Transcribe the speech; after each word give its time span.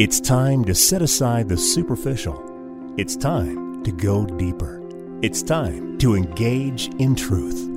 It's 0.00 0.18
time 0.18 0.64
to 0.64 0.74
set 0.74 1.02
aside 1.02 1.46
the 1.46 1.58
superficial. 1.58 2.94
It's 2.96 3.16
time 3.16 3.82
to 3.84 3.92
go 3.92 4.24
deeper. 4.24 4.80
It's 5.20 5.42
time 5.42 5.98
to 5.98 6.14
engage 6.14 6.88
in 6.98 7.14
truth. 7.14 7.68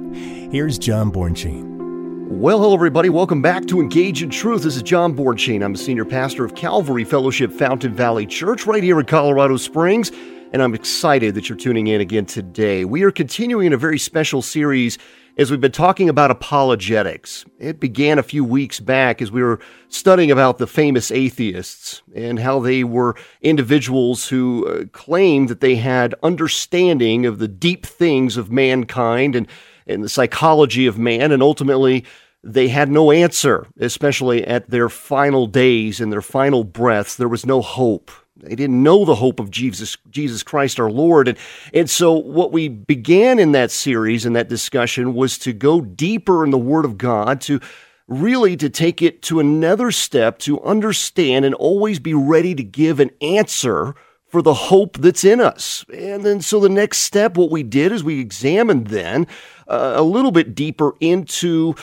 Here's 0.49 0.78
John 0.78 1.12
Bornschein. 1.12 2.29
Well, 2.29 2.62
hello, 2.62 2.74
everybody. 2.76 3.10
Welcome 3.10 3.42
back 3.42 3.65
to 3.65 3.81
Engage 3.81 4.24
in 4.24 4.29
Truth. 4.29 4.63
This 4.63 4.78
is 4.78 4.83
John 4.83 5.13
Bornschein. 5.13 5.65
I'm 5.65 5.74
a 5.74 5.78
senior 5.78 6.06
pastor 6.06 6.46
of 6.46 6.56
Calvary 6.56 7.04
Fellowship 7.04 7.51
Fountain 7.51 7.94
Valley 7.94 8.26
Church 8.26 8.65
right 8.65 8.81
here 8.81 9.01
in 9.01 9.05
Colorado 9.05 9.58
Springs, 9.58 10.13
and 10.54 10.62
I'm 10.62 10.76
excited 10.76 11.33
that 11.33 11.49
you're 11.49 11.58
tuning 11.58 11.88
in 11.88 11.99
again 11.99 12.28
today. 12.28 12.85
We 12.85 13.02
are 13.02 13.12
continuing 13.12 13.74
a 13.74 13.78
very 13.78 13.97
special 13.97 14.44
series 14.44 14.99
as 15.35 15.49
we've 15.49 15.60
been 15.60 15.72
talking 15.72 16.09
about 16.09 16.30
apologetics. 16.30 17.44
It 17.58 17.80
began 17.80 18.20
a 18.20 18.23
few 18.23 18.45
weeks 18.45 18.80
back 18.80 19.20
as 19.20 19.31
we 19.31 19.41
were 19.41 19.59
studying 19.89 20.30
about 20.30 20.59
the 20.59 20.67
famous 20.67 21.09
atheists 21.09 22.03
and 22.13 22.38
how 22.38 22.59
they 22.59 22.84
were 22.84 23.16
individuals 23.41 24.27
who 24.27 24.67
uh, 24.67 24.85
claimed 24.91 25.49
that 25.49 25.59
they 25.59 25.76
had 25.76 26.13
understanding 26.21 27.26
of 27.26 27.40
the 27.40 27.48
deep 27.48 27.84
things 27.84 28.38
of 28.38 28.51
mankind 28.51 29.35
and, 29.35 29.48
and 29.88 30.04
the 30.04 30.09
psychology 30.09 30.85
of 30.85 30.99
man, 30.99 31.31
and 31.31 31.41
ultimately 31.41 32.05
they 32.43 32.67
had 32.67 32.91
no 32.91 33.09
answer, 33.09 33.65
especially 33.79 34.45
at 34.45 34.70
their 34.70 34.90
final 34.90 35.48
days 35.48 35.99
and 35.99 36.12
their 36.12 36.21
final 36.21 36.63
breaths. 36.63 37.15
There 37.15 37.27
was 37.27 37.43
no 37.43 37.59
hope. 37.59 38.12
They 38.43 38.55
didn't 38.55 38.83
know 38.83 39.05
the 39.05 39.15
hope 39.15 39.39
of 39.39 39.49
Jesus, 39.49 39.97
Jesus 40.09 40.43
Christ 40.43 40.79
our 40.79 40.91
Lord. 40.91 41.27
And, 41.27 41.38
and 41.73 41.89
so 41.89 42.13
what 42.13 42.51
we 42.51 42.67
began 42.67 43.39
in 43.39 43.53
that 43.53 43.71
series 43.71 44.25
and 44.25 44.35
that 44.35 44.49
discussion 44.49 45.13
was 45.13 45.38
to 45.39 45.53
go 45.53 45.81
deeper 45.81 46.43
in 46.43 46.51
the 46.51 46.57
Word 46.57 46.85
of 46.85 46.98
God, 46.98 47.39
to 47.41 47.59
really 48.07 48.57
to 48.57 48.70
take 48.70 49.01
it 49.01 49.21
to 49.23 49.39
another 49.39 49.91
step, 49.91 50.39
to 50.39 50.61
understand 50.61 51.45
and 51.45 51.55
always 51.55 51.99
be 51.99 52.13
ready 52.13 52.53
to 52.55 52.63
give 52.63 52.99
an 52.99 53.12
answer 53.21 53.95
for 54.27 54.41
the 54.41 54.53
hope 54.53 54.98
that's 54.98 55.23
in 55.23 55.40
us. 55.40 55.85
And 55.93 56.25
then 56.25 56.41
so 56.41 56.59
the 56.59 56.70
next 56.70 56.99
step, 56.99 57.37
what 57.37 57.51
we 57.51 57.63
did 57.63 57.91
is 57.91 58.03
we 58.03 58.20
examined 58.20 58.87
then 58.87 59.27
uh, 59.68 59.93
a 59.96 60.03
little 60.03 60.31
bit 60.31 60.55
deeper 60.55 60.93
into 60.99 61.75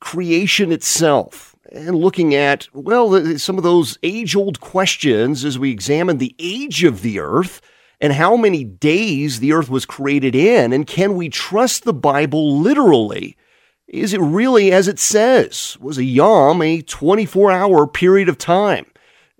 creation 0.00 0.72
itself 0.72 1.54
and 1.72 1.96
looking 1.96 2.34
at, 2.34 2.68
well, 2.72 3.38
some 3.38 3.56
of 3.58 3.64
those 3.64 3.98
age 4.02 4.34
old 4.34 4.60
questions 4.60 5.44
as 5.44 5.58
we 5.58 5.70
examine 5.70 6.18
the 6.18 6.34
age 6.38 6.84
of 6.84 7.02
the 7.02 7.18
earth 7.20 7.60
and 8.00 8.12
how 8.12 8.36
many 8.36 8.64
days 8.64 9.40
the 9.40 9.52
earth 9.52 9.68
was 9.68 9.84
created 9.84 10.34
in. 10.34 10.72
And 10.72 10.86
can 10.86 11.14
we 11.14 11.28
trust 11.28 11.84
the 11.84 11.92
Bible 11.92 12.58
literally? 12.58 13.36
Is 13.86 14.12
it 14.12 14.20
really 14.20 14.70
as 14.70 14.88
it 14.88 14.98
says? 14.98 15.76
Was 15.80 15.98
a 15.98 16.04
yom 16.04 16.62
a 16.62 16.82
24 16.82 17.50
hour 17.50 17.86
period 17.86 18.28
of 18.28 18.38
time? 18.38 18.86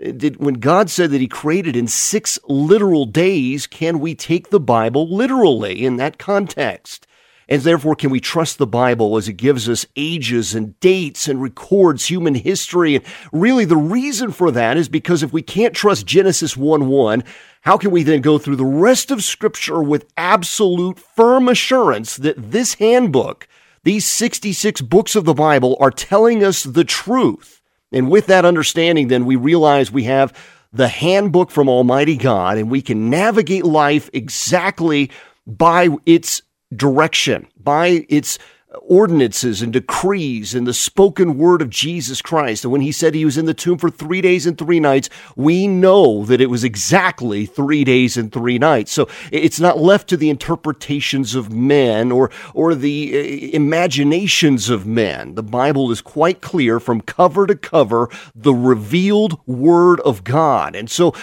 Uh, 0.05 0.13
did, 0.13 0.39
when 0.39 0.55
God 0.55 0.91
said 0.91 1.11
that 1.11 1.21
He 1.21 1.29
created 1.29 1.77
in 1.77 1.87
six 1.87 2.39
literal 2.49 3.05
days, 3.05 3.67
can 3.67 4.01
we 4.01 4.15
take 4.15 4.51
the 4.51 4.61
Bible 4.61 5.15
literally 5.15 5.85
in 5.85 5.97
that 5.97 6.19
context? 6.19 7.07
And 7.49 7.63
therefore, 7.63 7.95
can 7.95 8.11
we 8.11 8.21
trust 8.21 8.59
the 8.59 8.67
Bible 8.67 9.17
as 9.17 9.27
it 9.27 9.35
gives 9.35 9.69
us 9.69 9.87
ages 9.97 10.55
and 10.55 10.79
dates 10.81 11.29
and 11.29 11.41
records 11.41 12.07
human 12.07 12.35
history? 12.35 12.97
And 12.97 13.05
really, 13.33 13.65
the 13.65 13.77
reason 13.77 14.33
for 14.33 14.51
that 14.51 14.77
is 14.77 14.89
because 14.89 15.23
if 15.23 15.33
we 15.33 15.41
can't 15.41 15.75
trust 15.75 16.07
Genesis 16.07 16.57
1 16.57 16.89
1, 16.89 17.25
how 17.63 17.79
can 17.79 17.91
we 17.91 18.03
then 18.03 18.21
go 18.21 18.39
through 18.39 18.57
the 18.57 18.65
rest 18.65 19.11
of 19.11 19.25
Scripture 19.25 19.83
with 19.83 20.11
absolute 20.17 20.99
firm 20.99 21.49
assurance 21.49 22.17
that 22.17 22.51
this 22.51 22.75
handbook, 22.75 23.49
these 23.83 24.05
66 24.05 24.83
books 24.83 25.17
of 25.17 25.25
the 25.25 25.35
Bible, 25.35 25.77
are 25.81 25.91
telling 25.91 26.45
us 26.45 26.65
the 26.65 26.85
truth? 26.85 27.63
And 27.91 28.11
with 28.11 28.27
that 28.27 28.45
understanding, 28.45 29.09
then 29.09 29.25
we 29.25 29.37
realize 29.37 29.91
we 29.91 30.05
have 30.05 30.35
the 30.73 30.89
handbook 30.89 31.51
from 31.51 31.71
Almighty 31.71 32.19
God 32.19 32.59
and 32.59 32.71
we 32.71 32.83
can 32.83 33.09
navigate 33.09 33.65
life 33.65 34.11
exactly 34.13 35.11
by 35.47 35.89
its 36.05 36.43
direction, 36.75 37.47
by 37.57 38.07
its 38.09 38.39
ordinances 38.83 39.63
and 39.63 39.73
decrees 39.73 40.55
and 40.55 40.67
the 40.67 40.75
spoken 40.75 41.39
word 41.39 41.63
of 41.63 41.71
Jesus 41.71 42.21
Christ. 42.21 42.65
And 42.65 42.73
when 42.73 42.83
he 42.83 42.93
said 42.93 43.15
he 43.15 43.25
was 43.25 43.39
in 43.39 43.47
the 43.47 43.55
tomb 43.55 43.79
for 43.79 43.89
three 43.89 44.21
days 44.21 44.47
and 44.47 44.59
three 44.59 44.79
nights, 44.79 45.09
we 45.37 45.67
know 45.67 46.25
that 46.27 46.41
it 46.41 46.51
was 46.51 46.65
exactly 46.65 47.47
three 47.47 47.83
days 47.83 48.19
and 48.19 48.31
three 48.31 48.59
nights. 48.59 48.93
So 48.93 49.09
it's 49.33 49.59
not 49.59 49.79
left 49.79 50.09
to 50.09 50.19
the 50.19 50.29
interpretations 50.29 51.35
of 51.35 51.51
men 51.51 52.13
or, 52.13 52.31
or 52.53 52.75
the 52.75 53.55
imaginations 53.55 54.69
of 54.69 54.87
men. 54.87 55.35
The 55.35 55.43
Bible 55.43 55.91
is 55.91 56.03
quite 56.03 56.43
clear 56.43 56.79
from 56.79 57.01
cover 57.01 57.47
to 57.47 57.57
cover, 57.57 58.11
the 58.35 58.55
revealed 58.55 59.41
word 59.47 60.01
of 60.01 60.25
God. 60.25 60.77
And 60.77 60.91
so 60.91 61.15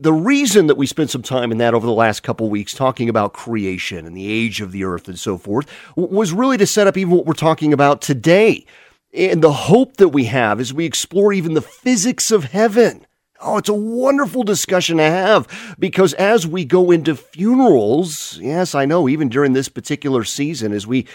the 0.00 0.12
reason 0.12 0.66
that 0.66 0.76
we 0.76 0.86
spent 0.86 1.10
some 1.10 1.22
time 1.22 1.52
in 1.52 1.58
that 1.58 1.74
over 1.74 1.86
the 1.86 1.92
last 1.92 2.22
couple 2.22 2.48
weeks 2.48 2.72
talking 2.72 3.08
about 3.08 3.34
creation 3.34 4.06
and 4.06 4.16
the 4.16 4.30
age 4.30 4.62
of 4.62 4.72
the 4.72 4.84
earth 4.84 5.08
and 5.08 5.18
so 5.18 5.36
forth 5.36 5.66
was 5.94 6.32
really 6.32 6.56
to 6.56 6.66
set 6.66 6.86
up 6.86 6.96
even 6.96 7.14
what 7.14 7.26
we're 7.26 7.34
talking 7.34 7.72
about 7.72 8.00
today. 8.00 8.64
And 9.12 9.42
the 9.42 9.52
hope 9.52 9.96
that 9.98 10.08
we 10.08 10.24
have 10.26 10.58
as 10.58 10.72
we 10.72 10.86
explore 10.86 11.32
even 11.32 11.54
the 11.54 11.60
physics 11.60 12.30
of 12.30 12.44
heaven. 12.44 13.06
Oh, 13.42 13.58
it's 13.58 13.68
a 13.68 13.74
wonderful 13.74 14.42
discussion 14.42 14.98
to 14.98 15.02
have 15.02 15.76
because 15.78 16.14
as 16.14 16.46
we 16.46 16.64
go 16.64 16.90
into 16.90 17.16
funerals, 17.16 18.38
yes, 18.38 18.74
I 18.74 18.84
know, 18.84 19.08
even 19.08 19.28
during 19.28 19.52
this 19.52 19.68
particular 19.68 20.24
season, 20.24 20.72
as 20.72 20.86
we 20.86 21.06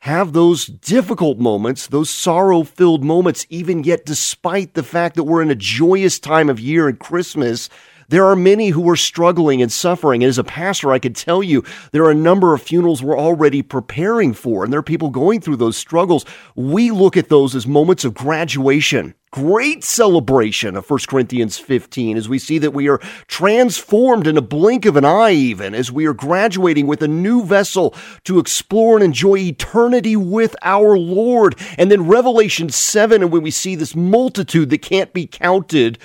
have 0.00 0.32
those 0.32 0.66
difficult 0.66 1.38
moments, 1.38 1.86
those 1.86 2.08
sorrow 2.08 2.62
filled 2.62 3.04
moments, 3.04 3.46
even 3.50 3.84
yet, 3.84 4.06
despite 4.06 4.74
the 4.74 4.82
fact 4.82 5.16
that 5.16 5.24
we're 5.24 5.42
in 5.42 5.50
a 5.50 5.54
joyous 5.54 6.18
time 6.18 6.48
of 6.48 6.60
year 6.60 6.88
and 6.88 6.98
Christmas, 6.98 7.68
there 8.10 8.26
are 8.26 8.36
many 8.36 8.68
who 8.68 8.88
are 8.90 8.96
struggling 8.96 9.62
and 9.62 9.72
suffering. 9.72 10.22
And 10.22 10.28
as 10.28 10.38
a 10.38 10.44
pastor, 10.44 10.92
I 10.92 10.98
could 10.98 11.16
tell 11.16 11.42
you 11.42 11.64
there 11.92 12.04
are 12.04 12.10
a 12.10 12.14
number 12.14 12.52
of 12.52 12.62
funerals 12.62 13.02
we're 13.02 13.18
already 13.18 13.62
preparing 13.62 14.34
for, 14.34 14.64
and 14.64 14.72
there 14.72 14.80
are 14.80 14.84
people 14.84 15.10
going 15.10 15.40
through 15.40 15.56
those 15.56 15.76
struggles. 15.76 16.24
We 16.54 16.90
look 16.90 17.16
at 17.16 17.28
those 17.28 17.54
as 17.54 17.66
moments 17.66 18.04
of 18.04 18.14
graduation 18.14 19.14
great 19.32 19.84
celebration 19.84 20.76
of 20.76 20.90
1 20.90 21.00
Corinthians 21.08 21.56
15 21.56 22.16
as 22.16 22.28
we 22.28 22.38
see 22.38 22.58
that 22.58 22.72
we 22.72 22.88
are 22.88 22.98
transformed 23.28 24.26
in 24.26 24.36
a 24.36 24.42
blink 24.42 24.84
of 24.84 24.96
an 24.96 25.04
eye, 25.04 25.30
even 25.30 25.72
as 25.74 25.92
we 25.92 26.04
are 26.06 26.12
graduating 26.12 26.86
with 26.86 27.02
a 27.02 27.08
new 27.08 27.44
vessel 27.44 27.94
to 28.24 28.40
explore 28.40 28.96
and 28.96 29.04
enjoy 29.04 29.36
eternity 29.36 30.16
with 30.16 30.56
our 30.62 30.98
Lord. 30.98 31.54
And 31.78 31.90
then 31.90 32.08
Revelation 32.08 32.70
7, 32.70 33.22
and 33.22 33.32
when 33.32 33.42
we 33.42 33.52
see 33.52 33.76
this 33.76 33.94
multitude 33.94 34.70
that 34.70 34.82
can't 34.82 35.12
be 35.12 35.26
counted 35.26 35.98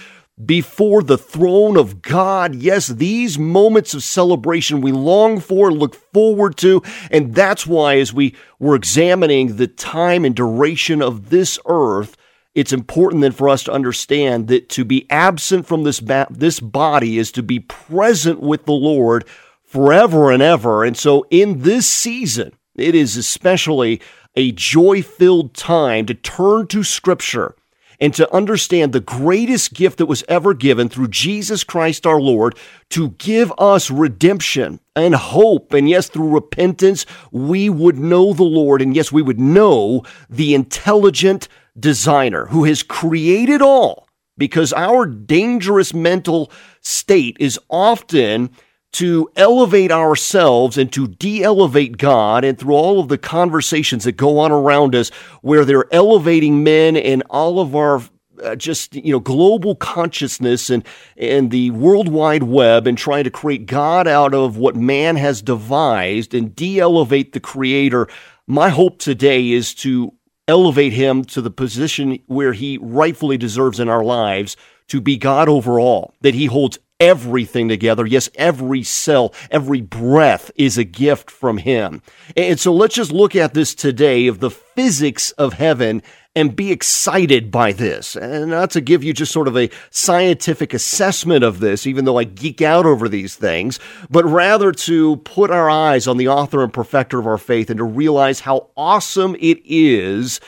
before 0.44 1.01
the 1.01 1.18
throne 1.18 1.78
of 1.78 2.01
God. 2.01 2.56
Yes, 2.56 2.88
these 2.88 3.40
moments 3.40 3.94
of 3.94 4.03
celebration 4.03 4.81
we 4.81 4.91
long 4.91 5.40
for, 5.40 5.72
look 5.72 5.96
forward 5.96 6.57
to. 6.57 6.81
And 7.09 7.34
that's 7.34 7.66
why, 7.66 7.97
as 7.97 8.13
we 8.13 8.35
were 8.59 8.75
examining 8.75 9.56
the 9.56 9.68
time 9.68 10.25
and 10.25 10.35
duration 10.35 11.01
of 11.01 11.29
this 11.29 11.57
earth, 11.66 12.18
it's 12.53 12.73
important 12.73 13.22
then 13.22 13.31
for 13.31 13.50
us 13.50 13.63
to 13.63 13.72
understand 13.72 14.47
that 14.47 14.69
to 14.69 14.85
be 14.85 15.09
absent 15.09 15.66
from 15.66 15.84
this, 15.84 16.00
ba- 16.00 16.28
this 16.29 16.59
body 16.59 17.17
is 17.17 17.31
to 17.34 17.44
be 17.44 17.59
present 17.59 18.40
with 18.40 18.66
the 18.66 18.73
Lord 18.73 19.25
forever 19.63 20.31
and 20.31 20.41
ever. 20.41 20.84
And 20.84 20.97
so 20.97 21.25
in 21.29 21.62
this 21.62 21.88
season, 21.88 22.53
it 22.75 22.96
is 22.96 23.17
especially 23.17 24.02
a 24.35 24.52
joy 24.52 25.02
filled 25.02 25.53
time 25.53 26.06
to 26.06 26.13
turn 26.13 26.67
to 26.67 26.84
Scripture 26.84 27.56
and 28.00 28.13
to 28.13 28.31
understand 28.33 28.91
the 28.94 29.00
greatest 29.00 29.73
gift 29.73 29.97
that 29.97 30.06
was 30.06 30.23
ever 30.28 30.53
given 30.53 30.89
through 30.89 31.09
Jesus 31.09 31.63
Christ 31.63 32.06
our 32.06 32.19
Lord 32.19 32.57
to 32.91 33.09
give 33.11 33.51
us 33.57 33.91
redemption 33.91 34.79
and 34.95 35.16
hope. 35.16 35.73
And 35.73 35.89
yes, 35.89 36.09
through 36.09 36.29
repentance, 36.29 37.05
we 37.31 37.69
would 37.69 37.97
know 37.97 38.34
the 38.34 38.44
Lord. 38.44 38.81
And 38.81 38.95
yes, 38.95 39.11
we 39.11 39.22
would 39.22 39.39
know 39.39 40.03
the 40.29 40.53
intelligent 40.53 41.47
designer 41.79 42.47
who 42.47 42.63
has 42.63 42.84
created 42.84 43.61
all 43.61 44.08
because 44.37 44.73
our 44.73 45.05
dangerous 45.05 45.93
mental 45.93 46.52
state 46.81 47.37
is 47.40 47.59
often 47.69 48.49
to 48.95 49.29
elevate 49.35 49.91
ourselves 49.91 50.77
and 50.77 50.91
to 50.93 51.07
de 51.07 51.43
elevate 51.43 51.97
God, 51.97 52.43
and 52.43 52.57
through 52.57 52.75
all 52.75 52.99
of 52.99 53.09
the 53.09 53.17
conversations 53.17 54.05
that 54.05 54.13
go 54.13 54.39
on 54.39 54.51
around 54.51 54.95
us, 54.95 55.09
where 55.41 55.65
they're 55.65 55.93
elevating 55.93 56.63
men 56.63 56.95
and 56.95 57.21
all 57.29 57.59
of 57.59 57.75
our 57.75 58.01
uh, 58.43 58.55
just 58.55 58.95
you 58.95 59.11
know 59.11 59.19
global 59.19 59.75
consciousness 59.75 60.69
and 60.69 60.85
and 61.17 61.51
the 61.51 61.71
world 61.71 62.09
wide 62.09 62.43
web 62.43 62.87
and 62.87 62.97
trying 62.97 63.23
to 63.23 63.29
create 63.29 63.65
God 63.65 64.07
out 64.07 64.33
of 64.33 64.57
what 64.57 64.75
man 64.75 65.15
has 65.15 65.41
devised 65.41 66.33
and 66.33 66.55
de-elevate 66.55 67.33
the 67.33 67.39
creator. 67.39 68.07
My 68.47 68.69
hope 68.69 68.99
today 68.99 69.51
is 69.51 69.73
to 69.75 70.13
elevate 70.47 70.93
him 70.93 71.23
to 71.25 71.41
the 71.41 71.49
position 71.49 72.19
where 72.27 72.53
he 72.53 72.77
rightfully 72.81 73.37
deserves 73.37 73.79
in 73.79 73.89
our 73.89 74.03
lives 74.03 74.55
to 74.87 75.01
be 75.01 75.17
God 75.17 75.49
over 75.49 75.79
all 75.79 76.13
that 76.21 76.35
he 76.35 76.45
holds 76.45 76.77
everything 76.99 77.67
together. 77.67 78.05
Yes, 78.05 78.29
every 78.35 78.83
cell, 78.83 79.33
every 79.51 79.81
breath 79.81 80.51
is 80.55 80.77
a 80.77 80.83
gift 80.83 81.29
from 81.29 81.57
Him. 81.57 82.01
And 82.37 82.59
so 82.59 82.73
let's 82.73 82.95
just 82.95 83.11
look 83.11 83.35
at 83.35 83.53
this 83.53 83.75
today 83.75 84.27
of 84.27 84.39
the 84.39 84.51
physics 84.51 85.31
of 85.31 85.53
heaven 85.53 86.01
and 86.35 86.55
be 86.55 86.71
excited 86.71 87.49
by 87.49 87.71
this. 87.71 88.15
And 88.15 88.49
not 88.49 88.71
to 88.71 88.81
give 88.81 89.03
you 89.03 89.13
just 89.13 89.31
sort 89.31 89.47
of 89.47 89.55
a 89.55 89.69
scientific 89.89 90.73
assessment 90.73 91.43
of 91.43 91.59
this, 91.59 91.87
even 91.87 92.03
though 92.03 92.17
I 92.17 92.25
geek 92.25 92.61
out 92.61 92.85
over 92.85 93.07
these 93.07 93.35
things, 93.35 93.79
but 94.09 94.25
rather 94.25 94.71
to 94.73 95.17
put 95.17 95.49
our 95.49 95.69
eyes 95.69 96.07
on 96.07 96.17
the 96.17 96.27
author 96.27 96.61
and 96.61 96.73
perfecter 96.73 97.19
of 97.19 97.27
our 97.27 97.37
faith 97.37 97.69
and 97.69 97.77
to 97.77 97.85
realize 97.85 98.41
how 98.41 98.69
awesome 98.75 99.35
it 99.39 99.59
is 99.63 100.41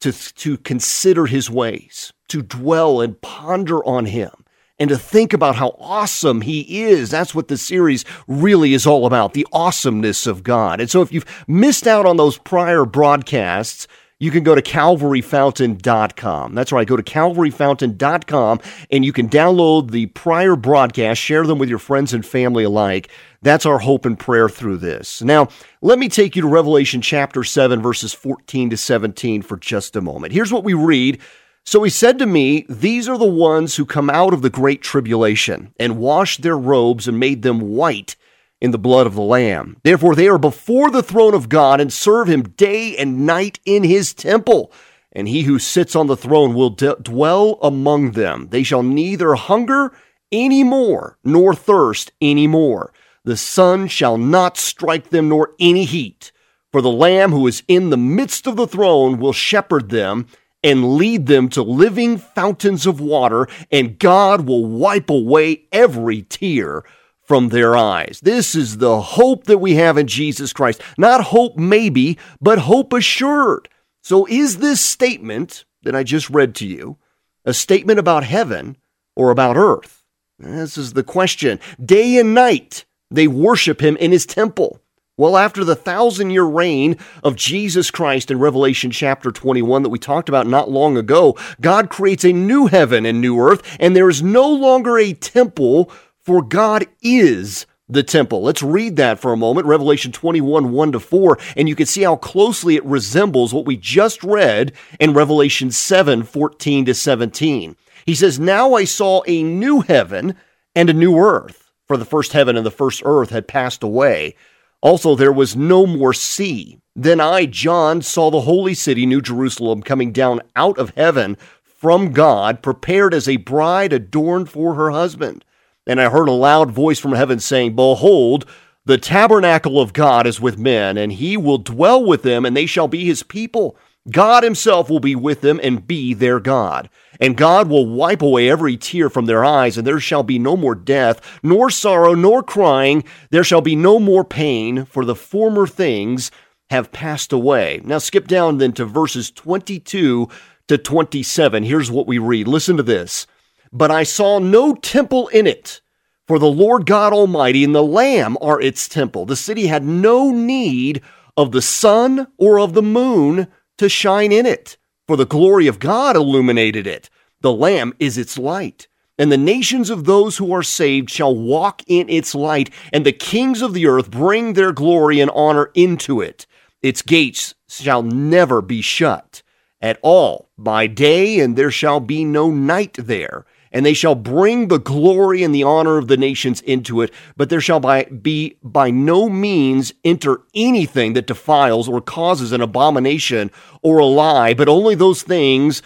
to, 0.00 0.12
to 0.12 0.58
consider 0.58 1.26
his 1.26 1.48
ways, 1.48 2.12
to 2.28 2.42
dwell 2.42 3.00
and 3.00 3.20
ponder 3.22 3.82
on 3.84 4.04
him 4.06 4.41
and 4.82 4.88
to 4.88 4.98
think 4.98 5.32
about 5.32 5.54
how 5.54 5.76
awesome 5.78 6.40
he 6.40 6.82
is. 6.82 7.08
That's 7.08 7.36
what 7.36 7.46
the 7.46 7.56
series 7.56 8.04
really 8.26 8.74
is 8.74 8.84
all 8.84 9.06
about, 9.06 9.32
the 9.32 9.46
awesomeness 9.52 10.26
of 10.26 10.42
God. 10.42 10.80
And 10.80 10.90
so 10.90 11.02
if 11.02 11.12
you've 11.12 11.44
missed 11.46 11.86
out 11.86 12.04
on 12.04 12.16
those 12.16 12.36
prior 12.36 12.84
broadcasts, 12.84 13.86
you 14.18 14.32
can 14.32 14.42
go 14.42 14.56
to 14.56 14.60
calvaryfountain.com. 14.62 16.54
That's 16.56 16.72
right, 16.72 16.88
go 16.88 16.96
to 16.96 17.02
calvaryfountain.com 17.04 18.60
and 18.90 19.04
you 19.04 19.12
can 19.12 19.28
download 19.28 19.92
the 19.92 20.06
prior 20.06 20.56
broadcast, 20.56 21.20
share 21.20 21.46
them 21.46 21.58
with 21.58 21.68
your 21.68 21.78
friends 21.78 22.12
and 22.12 22.26
family 22.26 22.64
alike. 22.64 23.08
That's 23.40 23.66
our 23.66 23.78
hope 23.78 24.04
and 24.04 24.18
prayer 24.18 24.48
through 24.48 24.78
this. 24.78 25.22
Now, 25.22 25.46
let 25.80 26.00
me 26.00 26.08
take 26.08 26.34
you 26.34 26.42
to 26.42 26.48
Revelation 26.48 27.00
chapter 27.02 27.44
7, 27.44 27.80
verses 27.80 28.12
14 28.12 28.70
to 28.70 28.76
17 28.76 29.42
for 29.42 29.58
just 29.58 29.94
a 29.94 30.00
moment. 30.00 30.32
Here's 30.32 30.52
what 30.52 30.64
we 30.64 30.74
read. 30.74 31.20
So 31.64 31.82
he 31.82 31.90
said 31.90 32.18
to 32.18 32.26
me, 32.26 32.66
These 32.68 33.08
are 33.08 33.18
the 33.18 33.24
ones 33.24 33.76
who 33.76 33.86
come 33.86 34.10
out 34.10 34.34
of 34.34 34.42
the 34.42 34.50
great 34.50 34.82
tribulation 34.82 35.72
and 35.78 35.98
washed 35.98 36.42
their 36.42 36.58
robes 36.58 37.06
and 37.06 37.18
made 37.20 37.42
them 37.42 37.60
white 37.60 38.16
in 38.60 38.70
the 38.70 38.78
blood 38.78 39.06
of 39.06 39.14
the 39.14 39.22
Lamb. 39.22 39.76
Therefore, 39.82 40.14
they 40.14 40.28
are 40.28 40.38
before 40.38 40.90
the 40.90 41.02
throne 41.02 41.34
of 41.34 41.48
God 41.48 41.80
and 41.80 41.92
serve 41.92 42.28
him 42.28 42.42
day 42.42 42.96
and 42.96 43.26
night 43.26 43.58
in 43.64 43.84
his 43.84 44.14
temple. 44.14 44.72
And 45.12 45.28
he 45.28 45.42
who 45.42 45.58
sits 45.58 45.94
on 45.94 46.06
the 46.06 46.16
throne 46.16 46.54
will 46.54 46.70
d- 46.70 46.94
dwell 47.02 47.58
among 47.62 48.12
them. 48.12 48.48
They 48.50 48.62
shall 48.62 48.82
neither 48.82 49.34
hunger 49.34 49.92
any 50.30 50.64
more 50.64 51.18
nor 51.22 51.54
thirst 51.54 52.12
any 52.20 52.46
more. 52.46 52.92
The 53.24 53.36
sun 53.36 53.88
shall 53.88 54.16
not 54.16 54.56
strike 54.56 55.10
them 55.10 55.28
nor 55.28 55.54
any 55.60 55.84
heat. 55.84 56.32
For 56.72 56.80
the 56.80 56.90
Lamb 56.90 57.32
who 57.32 57.46
is 57.46 57.62
in 57.68 57.90
the 57.90 57.98
midst 57.98 58.46
of 58.46 58.56
the 58.56 58.66
throne 58.66 59.18
will 59.18 59.34
shepherd 59.34 59.90
them 59.90 60.26
and 60.62 60.96
lead 60.96 61.26
them 61.26 61.48
to 61.50 61.62
living 61.62 62.18
fountains 62.18 62.86
of 62.86 63.00
water, 63.00 63.48
and 63.70 63.98
God 63.98 64.46
will 64.46 64.64
wipe 64.64 65.10
away 65.10 65.64
every 65.72 66.22
tear 66.22 66.84
from 67.22 67.48
their 67.48 67.76
eyes. 67.76 68.20
This 68.22 68.54
is 68.54 68.78
the 68.78 69.00
hope 69.00 69.44
that 69.44 69.58
we 69.58 69.74
have 69.74 69.96
in 69.96 70.06
Jesus 70.06 70.52
Christ. 70.52 70.82
Not 70.98 71.24
hope 71.24 71.56
maybe, 71.56 72.18
but 72.40 72.58
hope 72.58 72.92
assured. 72.92 73.68
So 74.02 74.26
is 74.26 74.58
this 74.58 74.80
statement 74.80 75.64
that 75.82 75.94
I 75.94 76.02
just 76.02 76.28
read 76.30 76.54
to 76.56 76.66
you 76.66 76.98
a 77.44 77.54
statement 77.54 77.98
about 77.98 78.24
heaven 78.24 78.76
or 79.16 79.30
about 79.30 79.56
earth? 79.56 80.04
This 80.38 80.76
is 80.76 80.92
the 80.92 81.04
question. 81.04 81.60
Day 81.82 82.18
and 82.18 82.34
night, 82.34 82.84
they 83.10 83.28
worship 83.28 83.80
him 83.80 83.96
in 83.96 84.12
his 84.12 84.26
temple. 84.26 84.80
Well, 85.18 85.36
after 85.36 85.62
the 85.62 85.76
thousand 85.76 86.30
year 86.30 86.44
reign 86.44 86.96
of 87.22 87.36
Jesus 87.36 87.90
Christ 87.90 88.30
in 88.30 88.38
Revelation 88.38 88.90
chapter 88.90 89.30
21 89.30 89.82
that 89.82 89.90
we 89.90 89.98
talked 89.98 90.30
about 90.30 90.46
not 90.46 90.70
long 90.70 90.96
ago, 90.96 91.36
God 91.60 91.90
creates 91.90 92.24
a 92.24 92.32
new 92.32 92.66
heaven 92.66 93.04
and 93.04 93.20
new 93.20 93.38
earth, 93.38 93.76
and 93.78 93.94
there 93.94 94.08
is 94.08 94.22
no 94.22 94.48
longer 94.48 94.98
a 94.98 95.12
temple 95.12 95.90
for 96.18 96.40
God 96.40 96.86
is 97.02 97.66
the 97.90 98.02
temple. 98.02 98.42
Let's 98.42 98.62
read 98.62 98.96
that 98.96 99.18
for 99.18 99.34
a 99.34 99.36
moment. 99.36 99.66
Revelation 99.66 100.12
21, 100.12 100.72
1 100.72 100.92
to 100.92 101.00
4. 101.00 101.38
And 101.58 101.68
you 101.68 101.74
can 101.74 101.84
see 101.84 102.04
how 102.04 102.16
closely 102.16 102.76
it 102.76 102.84
resembles 102.86 103.52
what 103.52 103.66
we 103.66 103.76
just 103.76 104.24
read 104.24 104.72
in 104.98 105.12
Revelation 105.12 105.70
7, 105.70 106.22
14 106.22 106.86
to 106.86 106.94
17. 106.94 107.76
He 108.06 108.14
says, 108.14 108.40
Now 108.40 108.74
I 108.74 108.84
saw 108.84 109.22
a 109.26 109.42
new 109.42 109.82
heaven 109.82 110.36
and 110.74 110.88
a 110.88 110.94
new 110.94 111.18
earth, 111.18 111.70
for 111.86 111.98
the 111.98 112.06
first 112.06 112.32
heaven 112.32 112.56
and 112.56 112.64
the 112.64 112.70
first 112.70 113.02
earth 113.04 113.28
had 113.28 113.46
passed 113.46 113.82
away. 113.82 114.36
Also, 114.82 115.14
there 115.14 115.32
was 115.32 115.56
no 115.56 115.86
more 115.86 116.12
sea. 116.12 116.78
Then 116.94 117.20
I, 117.20 117.46
John, 117.46 118.02
saw 118.02 118.30
the 118.30 118.42
holy 118.42 118.74
city, 118.74 119.06
New 119.06 119.22
Jerusalem, 119.22 119.82
coming 119.82 120.12
down 120.12 120.40
out 120.56 120.76
of 120.76 120.90
heaven 120.90 121.38
from 121.62 122.12
God, 122.12 122.62
prepared 122.62 123.14
as 123.14 123.28
a 123.28 123.38
bride 123.38 123.92
adorned 123.92 124.50
for 124.50 124.74
her 124.74 124.90
husband. 124.90 125.44
And 125.86 126.00
I 126.00 126.10
heard 126.10 126.28
a 126.28 126.32
loud 126.32 126.70
voice 126.70 126.98
from 126.98 127.12
heaven 127.12 127.38
saying, 127.40 127.74
Behold, 127.74 128.44
the 128.84 128.98
tabernacle 128.98 129.80
of 129.80 129.92
God 129.92 130.26
is 130.26 130.40
with 130.40 130.58
men, 130.58 130.98
and 130.98 131.12
he 131.12 131.36
will 131.36 131.58
dwell 131.58 132.04
with 132.04 132.22
them, 132.22 132.44
and 132.44 132.56
they 132.56 132.66
shall 132.66 132.88
be 132.88 133.04
his 133.04 133.22
people. 133.22 133.76
God 134.10 134.42
himself 134.42 134.90
will 134.90 135.00
be 135.00 135.14
with 135.14 135.42
them 135.42 135.60
and 135.62 135.86
be 135.86 136.12
their 136.12 136.40
God. 136.40 136.90
And 137.20 137.36
God 137.36 137.68
will 137.68 137.86
wipe 137.86 138.20
away 138.20 138.50
every 138.50 138.76
tear 138.76 139.08
from 139.08 139.26
their 139.26 139.44
eyes, 139.44 139.78
and 139.78 139.86
there 139.86 140.00
shall 140.00 140.24
be 140.24 140.38
no 140.38 140.56
more 140.56 140.74
death, 140.74 141.20
nor 141.42 141.70
sorrow, 141.70 142.14
nor 142.14 142.42
crying. 142.42 143.04
There 143.30 143.44
shall 143.44 143.60
be 143.60 143.76
no 143.76 144.00
more 144.00 144.24
pain, 144.24 144.84
for 144.86 145.04
the 145.04 145.14
former 145.14 145.66
things 145.66 146.32
have 146.70 146.90
passed 146.90 147.32
away. 147.32 147.80
Now 147.84 147.98
skip 147.98 148.26
down 148.26 148.58
then 148.58 148.72
to 148.72 148.84
verses 148.84 149.30
22 149.30 150.28
to 150.68 150.78
27. 150.78 151.62
Here's 151.62 151.90
what 151.90 152.06
we 152.06 152.18
read. 152.18 152.48
Listen 152.48 152.76
to 152.78 152.82
this. 152.82 153.26
But 153.72 153.90
I 153.90 154.02
saw 154.02 154.38
no 154.38 154.74
temple 154.74 155.28
in 155.28 155.46
it, 155.46 155.80
for 156.26 156.38
the 156.38 156.50
Lord 156.50 156.86
God 156.86 157.12
Almighty 157.12 157.62
and 157.62 157.74
the 157.74 157.84
Lamb 157.84 158.36
are 158.40 158.60
its 158.60 158.88
temple. 158.88 159.26
The 159.26 159.36
city 159.36 159.66
had 159.66 159.84
no 159.84 160.30
need 160.30 161.02
of 161.36 161.52
the 161.52 161.62
sun 161.62 162.26
or 162.36 162.58
of 162.58 162.74
the 162.74 162.82
moon 162.82 163.48
to 163.78 163.88
shine 163.88 164.32
in 164.32 164.46
it, 164.46 164.76
for 165.06 165.16
the 165.16 165.26
glory 165.26 165.66
of 165.66 165.78
God 165.78 166.16
illuminated 166.16 166.86
it. 166.86 167.10
The 167.40 167.52
Lamb 167.52 167.94
is 167.98 168.18
its 168.18 168.38
light. 168.38 168.88
And 169.18 169.30
the 169.30 169.38
nations 169.38 169.90
of 169.90 170.04
those 170.04 170.38
who 170.38 170.52
are 170.52 170.62
saved 170.62 171.10
shall 171.10 171.36
walk 171.36 171.82
in 171.86 172.08
its 172.08 172.34
light, 172.34 172.70
and 172.92 173.04
the 173.04 173.12
kings 173.12 173.60
of 173.60 173.74
the 173.74 173.86
earth 173.86 174.10
bring 174.10 174.54
their 174.54 174.72
glory 174.72 175.20
and 175.20 175.30
honor 175.34 175.70
into 175.74 176.20
it. 176.20 176.46
Its 176.82 177.02
gates 177.02 177.54
shall 177.68 178.02
never 178.02 178.62
be 178.62 178.80
shut 178.80 179.42
at 179.80 179.98
all 180.02 180.50
by 180.56 180.86
day, 180.86 181.40
and 181.40 181.56
there 181.56 181.70
shall 181.70 182.00
be 182.00 182.24
no 182.24 182.50
night 182.50 182.94
there 182.94 183.44
and 183.72 183.84
they 183.84 183.94
shall 183.94 184.14
bring 184.14 184.68
the 184.68 184.78
glory 184.78 185.42
and 185.42 185.54
the 185.54 185.62
honor 185.62 185.98
of 185.98 186.08
the 186.08 186.16
nations 186.16 186.60
into 186.60 187.00
it, 187.00 187.12
but 187.36 187.48
there 187.48 187.60
shall 187.60 187.80
by, 187.80 188.04
be 188.04 188.56
by 188.62 188.90
no 188.90 189.28
means 189.28 189.92
enter 190.04 190.42
anything 190.54 191.14
that 191.14 191.26
defiles 191.26 191.88
or 191.88 192.00
causes 192.00 192.52
an 192.52 192.60
abomination 192.60 193.50
or 193.82 193.98
a 193.98 194.04
lie, 194.04 194.54
but 194.54 194.68
only 194.68 194.94
those 194.94 195.22
things, 195.22 195.82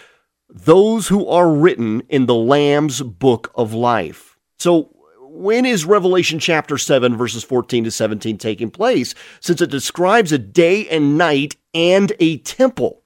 those 0.51 1.09
who 1.09 1.27
are 1.27 1.51
written 1.51 2.03
in 2.09 2.27
the 2.27 2.35
Lamb's 2.35 3.01
book 3.03 3.53
of 3.55 3.73
life. 3.73 4.37
So, 4.59 4.91
when 5.39 5.67
is 5.67 5.85
Revelation 5.85 6.39
chapter 6.39 6.79
7, 6.79 7.15
verses 7.15 7.45
14 7.45 7.85
to 7.85 7.91
17 7.91 8.39
taking 8.39 8.71
place? 8.71 9.15
Since 9.41 9.61
it 9.61 9.71
describes 9.71 10.33
a 10.33 10.39
day 10.39 10.89
and 10.89 11.19
night 11.19 11.57
and 11.75 12.13
a 12.19 12.39
temple. 12.39 13.03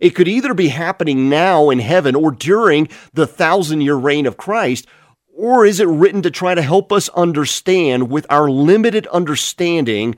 It 0.00 0.10
could 0.10 0.28
either 0.28 0.54
be 0.54 0.68
happening 0.68 1.28
now 1.28 1.70
in 1.70 1.78
heaven 1.78 2.14
or 2.16 2.30
during 2.30 2.88
the 3.12 3.26
thousand 3.26 3.82
year 3.82 3.94
reign 3.96 4.26
of 4.26 4.38
Christ, 4.38 4.86
or 5.32 5.64
is 5.64 5.78
it 5.78 5.88
written 5.88 6.22
to 6.22 6.30
try 6.30 6.54
to 6.54 6.62
help 6.62 6.90
us 6.92 7.08
understand 7.10 8.10
with 8.10 8.26
our 8.30 8.50
limited 8.50 9.06
understanding 9.08 10.16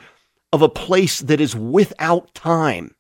of 0.53 0.63
a 0.63 0.69
place 0.69 1.21
that 1.21 1.41
is 1.41 1.55
without 1.55 2.33
time? 2.35 2.95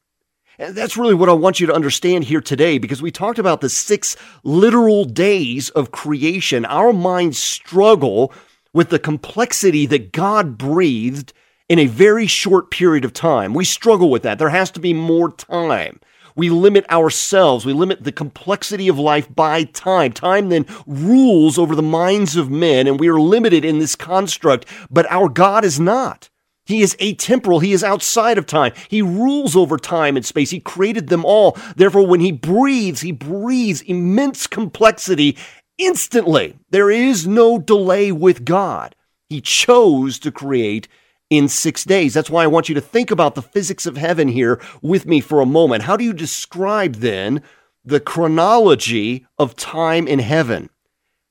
And 0.58 0.74
that's 0.74 0.96
really 0.96 1.14
what 1.14 1.28
I 1.28 1.32
want 1.32 1.60
you 1.60 1.66
to 1.68 1.74
understand 1.74 2.24
here 2.24 2.40
today 2.40 2.78
because 2.78 3.00
we 3.00 3.10
talked 3.10 3.38
about 3.38 3.60
the 3.60 3.68
six 3.68 4.16
literal 4.44 5.04
days 5.04 5.70
of 5.70 5.92
creation. 5.92 6.64
Our 6.64 6.92
minds 6.92 7.38
struggle 7.38 8.32
with 8.74 8.90
the 8.90 8.98
complexity 8.98 9.86
that 9.86 10.12
God 10.12 10.58
breathed 10.58 11.32
in 11.68 11.78
a 11.78 11.86
very 11.86 12.26
short 12.26 12.70
period 12.70 13.04
of 13.04 13.12
time. 13.12 13.54
We 13.54 13.64
struggle 13.64 14.10
with 14.10 14.22
that. 14.22 14.38
There 14.38 14.50
has 14.50 14.70
to 14.72 14.80
be 14.80 14.92
more 14.92 15.32
time. 15.32 16.00
We 16.34 16.50
limit 16.50 16.88
ourselves. 16.90 17.66
We 17.66 17.72
limit 17.72 18.04
the 18.04 18.12
complexity 18.12 18.88
of 18.88 18.98
life 18.98 19.32
by 19.34 19.64
time. 19.64 20.12
Time 20.12 20.48
then 20.48 20.66
rules 20.86 21.58
over 21.58 21.74
the 21.74 21.82
minds 21.82 22.36
of 22.36 22.50
men, 22.50 22.86
and 22.86 22.98
we 22.98 23.08
are 23.08 23.20
limited 23.20 23.64
in 23.64 23.78
this 23.78 23.96
construct. 23.96 24.66
But 24.90 25.10
our 25.10 25.28
God 25.28 25.64
is 25.64 25.78
not. 25.78 26.28
He 26.64 26.80
is 26.80 26.94
atemporal. 26.96 27.62
He 27.62 27.72
is 27.72 27.82
outside 27.82 28.38
of 28.38 28.46
time. 28.46 28.72
He 28.88 29.02
rules 29.02 29.56
over 29.56 29.76
time 29.76 30.16
and 30.16 30.24
space. 30.24 30.50
He 30.50 30.60
created 30.60 31.08
them 31.08 31.24
all. 31.24 31.58
Therefore, 31.76 32.06
when 32.06 32.20
he 32.20 32.32
breathes, 32.32 33.00
he 33.00 33.12
breathes 33.12 33.82
immense 33.82 34.46
complexity 34.46 35.36
instantly. 35.76 36.56
There 36.70 36.90
is 36.90 37.26
no 37.26 37.58
delay 37.58 38.12
with 38.12 38.44
God. 38.44 38.94
He 39.28 39.40
chose 39.40 40.18
to 40.20 40.30
create 40.30 40.86
in 41.32 41.48
six 41.48 41.82
days. 41.84 42.12
That's 42.12 42.28
why 42.28 42.44
I 42.44 42.48
want 42.48 42.68
you 42.68 42.74
to 42.74 42.80
think 42.82 43.10
about 43.10 43.34
the 43.34 43.40
physics 43.40 43.86
of 43.86 43.96
heaven 43.96 44.28
here 44.28 44.60
with 44.82 45.06
me 45.06 45.22
for 45.22 45.40
a 45.40 45.46
moment. 45.46 45.84
How 45.84 45.96
do 45.96 46.04
you 46.04 46.12
describe 46.12 46.96
then 46.96 47.42
the 47.82 48.00
chronology 48.00 49.26
of 49.38 49.56
time 49.56 50.06
in 50.06 50.18
heaven 50.18 50.68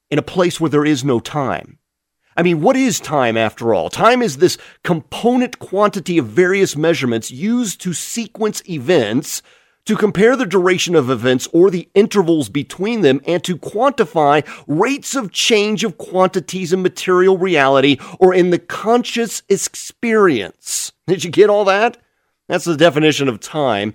in 0.10 0.18
a 0.18 0.24
place 0.24 0.60
where 0.60 0.72
there 0.72 0.86
is 0.86 1.04
no 1.04 1.20
time? 1.20 1.78
I 2.36 2.42
mean, 2.42 2.62
what 2.62 2.76
is 2.76 3.00
time 3.00 3.38
after 3.38 3.76
all? 3.76 3.92
Time 3.92 4.24
is 4.24 4.38
this 4.38 4.58
component 4.84 5.60
quantity 5.60 6.18
of 6.18 6.26
various 6.26 6.76
measurements 6.76 7.30
used 7.30 7.80
to 7.82 7.94
sequence 7.94 8.68
events, 8.68 9.44
to 9.86 9.96
compare 9.96 10.36
the 10.36 10.46
duration 10.46 10.96
of 10.96 11.10
events 11.10 11.48
or 11.54 11.70
the 11.70 11.90
intervals 11.94 12.50
between 12.50 13.02
them, 13.02 13.22
and 13.26 13.44
to 13.44 13.58
quantify 13.58 14.48
rates 14.68 15.16
of 15.16 15.32
change 15.32 15.84
of 15.84 15.98
quantities 15.98 16.74
in 16.74 16.82
material 16.82 17.38
reality 17.38 17.98
or 18.20 18.34
in 18.34 18.50
the 18.50 18.60
conscious 18.60 19.44
experience. 19.50 20.92
Did 21.08 21.24
you 21.24 21.32
get 21.32 21.50
all 21.50 21.66
that? 21.66 21.98
That's 22.48 22.66
the 22.66 22.78
definition 22.78 23.28
of 23.28 23.40
time. 23.40 23.94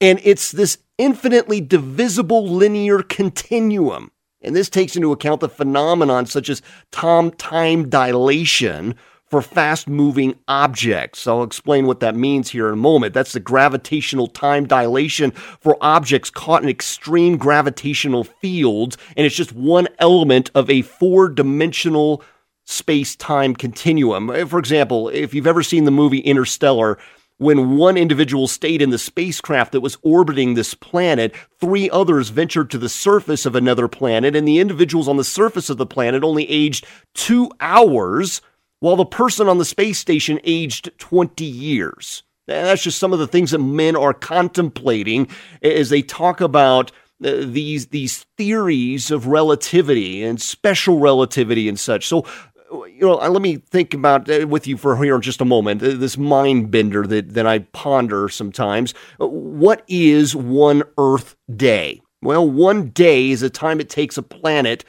And 0.00 0.20
it's 0.22 0.50
this 0.50 0.78
infinitely 0.98 1.60
divisible 1.60 2.48
linear 2.48 3.02
continuum 3.02 4.10
and 4.42 4.56
this 4.56 4.70
takes 4.70 4.96
into 4.96 5.12
account 5.12 5.40
the 5.40 5.48
phenomenon 5.48 6.26
such 6.26 6.48
as 6.48 6.62
time 6.90 7.88
dilation 7.88 8.94
for 9.30 9.40
fast 9.40 9.88
moving 9.88 10.34
objects. 10.48 11.26
I'll 11.26 11.44
explain 11.44 11.86
what 11.86 12.00
that 12.00 12.16
means 12.16 12.50
here 12.50 12.66
in 12.66 12.74
a 12.74 12.76
moment. 12.76 13.14
That's 13.14 13.32
the 13.32 13.40
gravitational 13.40 14.26
time 14.26 14.66
dilation 14.66 15.30
for 15.30 15.78
objects 15.80 16.30
caught 16.30 16.64
in 16.64 16.68
extreme 16.68 17.38
gravitational 17.38 18.24
fields, 18.24 18.98
and 19.16 19.24
it's 19.24 19.36
just 19.36 19.52
one 19.52 19.86
element 20.00 20.50
of 20.54 20.68
a 20.68 20.82
four 20.82 21.28
dimensional 21.28 22.22
space 22.64 23.14
time 23.14 23.54
continuum. 23.54 24.30
Eh, 24.30 24.44
for 24.44 24.58
example, 24.58 25.08
if 25.08 25.32
you've 25.32 25.46
ever 25.46 25.62
seen 25.62 25.84
the 25.84 25.90
movie 25.92 26.18
Interstellar, 26.18 26.98
when 27.38 27.76
one 27.78 27.96
individual 27.96 28.46
stayed 28.46 28.82
in 28.82 28.90
the 28.90 28.98
spacecraft 28.98 29.72
that 29.72 29.80
was 29.80 29.96
orbiting 30.02 30.54
this 30.54 30.74
planet, 30.74 31.34
three 31.58 31.88
others 31.88 32.28
ventured 32.28 32.70
to 32.70 32.76
the 32.76 32.88
surface 32.88 33.46
of 33.46 33.54
another 33.54 33.88
planet, 33.88 34.36
and 34.36 34.46
the 34.46 34.58
individuals 34.58 35.08
on 35.08 35.16
the 35.16 35.24
surface 35.24 35.70
of 35.70 35.78
the 35.78 35.86
planet 35.86 36.22
only 36.22 36.48
aged 36.50 36.84
two 37.14 37.50
hours, 37.60 38.42
while 38.80 38.96
the 38.96 39.04
person 39.04 39.48
on 39.48 39.58
the 39.58 39.64
space 39.64 39.98
station 39.98 40.40
aged 40.44 40.90
20 40.98 41.44
years. 41.44 42.22
And 42.48 42.66
that's 42.66 42.82
just 42.82 42.98
some 42.98 43.12
of 43.12 43.18
the 43.18 43.28
things 43.28 43.52
that 43.52 43.58
men 43.58 43.94
are 43.94 44.12
contemplating 44.12 45.28
as 45.62 45.90
they 45.90 46.02
talk 46.02 46.40
about 46.40 46.90
uh, 47.22 47.44
these 47.44 47.88
these 47.88 48.24
theories 48.38 49.10
of 49.10 49.26
relativity 49.26 50.22
and 50.22 50.40
special 50.40 50.98
relativity 50.98 51.68
and 51.68 51.78
such. 51.78 52.08
So 52.08 52.24
you 52.72 53.00
know, 53.00 53.16
let 53.16 53.42
me 53.42 53.56
think 53.56 53.94
about 53.94 54.28
uh, 54.30 54.46
with 54.46 54.66
you 54.66 54.76
for 54.76 55.02
here 55.02 55.16
in 55.16 55.20
just 55.20 55.40
a 55.40 55.44
moment. 55.44 55.80
This 55.80 56.16
mind 56.16 56.70
bender 56.70 57.06
that 57.06 57.34
that 57.34 57.46
I 57.46 57.60
ponder 57.60 58.28
sometimes. 58.28 58.94
What 59.18 59.84
is 59.86 60.34
one 60.34 60.82
Earth 60.98 61.36
day? 61.54 62.00
Well, 62.22 62.48
one 62.48 62.88
day 62.90 63.30
is 63.30 63.40
the 63.40 63.50
time 63.50 63.80
it 63.80 63.88
takes 63.88 64.18
a 64.18 64.22
planet 64.22 64.84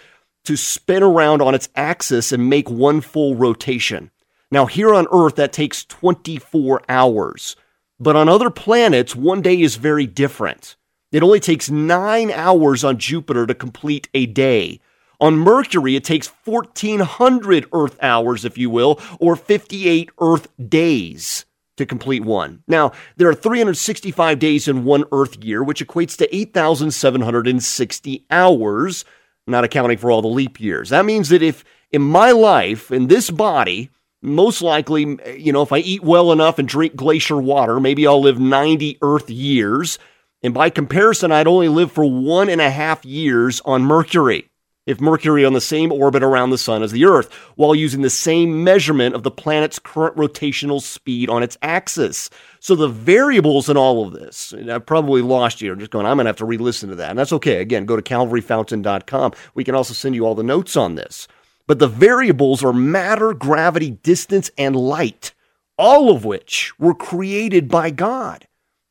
to 0.45 0.57
spin 0.57 1.03
around 1.03 1.41
on 1.41 1.55
its 1.55 1.69
axis 1.75 2.31
and 2.31 2.49
make 2.49 2.69
one 2.69 3.01
full 3.01 3.35
rotation. 3.35 4.11
Now, 4.49 4.65
here 4.65 4.93
on 4.93 5.07
Earth, 5.11 5.35
that 5.35 5.53
takes 5.53 5.85
24 5.85 6.81
hours. 6.89 7.55
But 7.99 8.15
on 8.15 8.27
other 8.27 8.49
planets, 8.49 9.15
one 9.15 9.41
day 9.41 9.61
is 9.61 9.75
very 9.75 10.07
different. 10.07 10.75
It 11.11 11.23
only 11.23 11.39
takes 11.39 11.69
nine 11.69 12.31
hours 12.31 12.83
on 12.83 12.97
Jupiter 12.97 13.45
to 13.45 13.53
complete 13.53 14.09
a 14.13 14.25
day. 14.25 14.79
On 15.19 15.37
Mercury, 15.37 15.95
it 15.95 16.03
takes 16.03 16.31
1,400 16.45 17.67
Earth 17.73 17.97
hours, 18.01 18.43
if 18.43 18.57
you 18.57 18.69
will, 18.69 18.99
or 19.19 19.35
58 19.35 20.09
Earth 20.19 20.47
days 20.67 21.45
to 21.77 21.85
complete 21.85 22.23
one. 22.23 22.63
Now, 22.67 22.91
there 23.17 23.29
are 23.29 23.35
365 23.35 24.39
days 24.39 24.67
in 24.67 24.83
one 24.83 25.03
Earth 25.11 25.43
year, 25.43 25.63
which 25.63 25.85
equates 25.85 26.17
to 26.17 26.35
8,760 26.35 28.25
hours, 28.31 29.05
not 29.47 29.63
accounting 29.63 29.97
for 29.97 30.11
all 30.11 30.21
the 30.21 30.27
leap 30.27 30.59
years. 30.59 30.89
That 30.89 31.05
means 31.05 31.29
that 31.29 31.41
if 31.41 31.63
in 31.91 32.01
my 32.01 32.31
life, 32.31 32.91
in 32.91 33.07
this 33.07 33.29
body, 33.29 33.89
most 34.21 34.61
likely, 34.61 35.17
you 35.35 35.51
know, 35.51 35.63
if 35.63 35.71
I 35.71 35.79
eat 35.79 36.03
well 36.03 36.31
enough 36.31 36.59
and 36.59 36.67
drink 36.67 36.95
glacier 36.95 37.37
water, 37.37 37.79
maybe 37.79 38.05
I'll 38.05 38.21
live 38.21 38.39
90 38.39 38.99
Earth 39.01 39.29
years. 39.29 39.97
And 40.43 40.53
by 40.53 40.69
comparison, 40.69 41.31
I'd 41.31 41.47
only 41.47 41.69
live 41.69 41.91
for 41.91 42.05
one 42.05 42.49
and 42.49 42.61
a 42.61 42.69
half 42.69 43.03
years 43.03 43.61
on 43.65 43.83
Mercury 43.83 44.50
if 44.91 44.99
Mercury 44.99 45.45
on 45.45 45.53
the 45.53 45.61
same 45.61 45.91
orbit 45.91 46.21
around 46.21 46.49
the 46.49 46.57
Sun 46.57 46.83
as 46.83 46.91
the 46.91 47.05
Earth, 47.05 47.31
while 47.55 47.73
using 47.73 48.01
the 48.01 48.09
same 48.09 48.63
measurement 48.63 49.15
of 49.15 49.23
the 49.23 49.31
planet's 49.31 49.79
current 49.79 50.17
rotational 50.17 50.81
speed 50.81 51.29
on 51.29 51.41
its 51.41 51.57
axis. 51.61 52.29
So 52.59 52.75
the 52.75 52.89
variables 52.89 53.69
in 53.69 53.77
all 53.77 54.05
of 54.05 54.13
this, 54.13 54.51
and 54.51 54.69
I've 54.69 54.85
probably 54.85 55.21
lost 55.21 55.61
you. 55.61 55.71
I'm 55.71 55.79
just 55.79 55.91
going, 55.91 56.05
I'm 56.05 56.17
going 56.17 56.25
to 56.25 56.29
have 56.29 56.35
to 56.37 56.45
re 56.45 56.57
listen 56.57 56.89
to 56.89 56.95
that. 56.95 57.09
And 57.09 57.17
that's 57.17 57.31
okay. 57.33 57.61
Again, 57.61 57.85
go 57.85 57.95
to 57.95 58.01
calvaryfountain.com. 58.01 59.31
We 59.55 59.63
can 59.63 59.75
also 59.75 59.93
send 59.93 60.13
you 60.13 60.25
all 60.25 60.35
the 60.35 60.43
notes 60.43 60.75
on 60.75 60.95
this. 60.95 61.27
But 61.67 61.79
the 61.79 61.87
variables 61.87 62.63
are 62.63 62.73
matter, 62.73 63.33
gravity, 63.33 63.91
distance, 63.91 64.51
and 64.57 64.75
light, 64.75 65.33
all 65.77 66.13
of 66.13 66.25
which 66.25 66.77
were 66.77 66.93
created 66.93 67.69
by 67.69 67.91
God. 67.91 68.45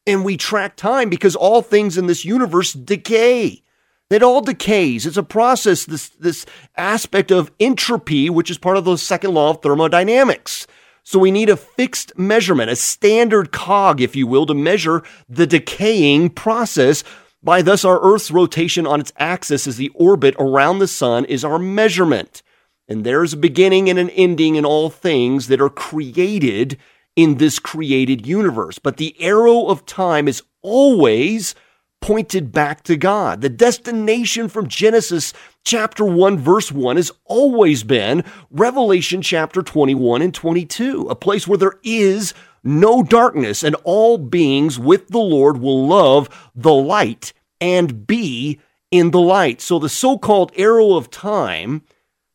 And 0.07 0.25
we 0.25 0.39
track 0.39 0.77
time 0.77 1.11
because 1.11 1.37
all 1.37 1.61
things 1.61 1.99
in 1.99 2.07
this 2.07 2.25
universe 2.25 2.73
decay. 2.73 3.63
It 4.11 4.25
all 4.25 4.41
decays. 4.41 5.07
It's 5.07 5.17
a 5.17 5.23
process, 5.23 5.85
this, 5.85 6.09
this 6.09 6.45
aspect 6.77 7.31
of 7.31 7.53
entropy, 7.61 8.29
which 8.29 8.51
is 8.51 8.59
part 8.59 8.77
of 8.77 8.85
the 8.85 8.97
second 8.99 9.35
law 9.35 9.51
of 9.51 9.63
thermodynamics. 9.63 10.67
So 11.05 11.19
we 11.19 11.31
need 11.31 11.49
a 11.49 11.57
fixed 11.57 12.19
measurement, 12.19 12.71
a 12.71 12.77
standard 12.77 13.53
cog, 13.53 14.01
if 14.01 14.17
you 14.17 14.27
will, 14.27 14.47
to 14.47 14.55
measure 14.55 15.03
the 15.29 15.47
decaying 15.47 16.31
process. 16.31 17.05
By 17.43 17.63
thus, 17.63 17.85
our 17.85 18.01
Earth's 18.03 18.33
rotation 18.33 18.87
on 18.87 19.01
its 19.01 19.13
axis 19.17 19.67
as 19.67 19.77
the 19.77 19.91
orbit 19.95 20.35
around 20.39 20.81
the 20.81 20.89
sun 20.89 21.25
is 21.25 21.45
our 21.45 21.59
measurement. 21.59 22.43
And 22.89 23.05
there's 23.05 23.33
a 23.33 23.39
beginning 23.39 23.89
and 23.89 23.99
an 23.99 24.11
ending 24.11 24.57
in 24.57 24.65
all 24.65 24.91
things 24.91 25.47
that 25.47 25.61
are 25.61 25.71
created 25.71 26.77
in 27.15 27.37
this 27.37 27.61
created 27.61 28.27
universe. 28.27 28.81
But 28.81 28.97
the 28.97 29.15
arrow 29.21 29.67
of 29.67 29.87
time 29.87 30.27
is 30.27 30.43
always 30.63 31.55
pointed 32.01 32.53
back 32.53 32.83
to 32.85 32.97
God. 32.97 33.41
The 33.41 33.49
destination 33.49 34.49
from 34.49 34.69
Genesis 34.69 35.33
chapter 35.65 36.05
1 36.05 36.39
verse 36.39 36.73
1 36.73 36.97
has 36.97 37.13
always 37.25 37.83
been 37.85 38.25
Revelation 38.51 39.23
chapter 39.23 39.63
21 39.63 40.23
and 40.23 40.35
22, 40.35 41.09
a 41.09 41.15
place 41.15 41.47
where 41.47 41.59
there 41.59 41.79
is 41.83 42.35
no 42.63 43.03
darkness 43.03 43.63
and 43.63 43.77
all 43.85 44.19
beings 44.19 44.79
with 44.79 45.09
the 45.09 45.19
Lord 45.19 45.59
will 45.59 45.87
love 45.87 46.51
the 46.55 46.73
light 46.73 47.33
and 47.61 48.07
be 48.07 48.59
in 48.91 49.11
the 49.11 49.21
light. 49.21 49.61
So 49.61 49.79
the 49.79 49.89
so-called 49.89 50.53
arrow 50.57 50.95
of 50.95 51.11
time 51.11 51.83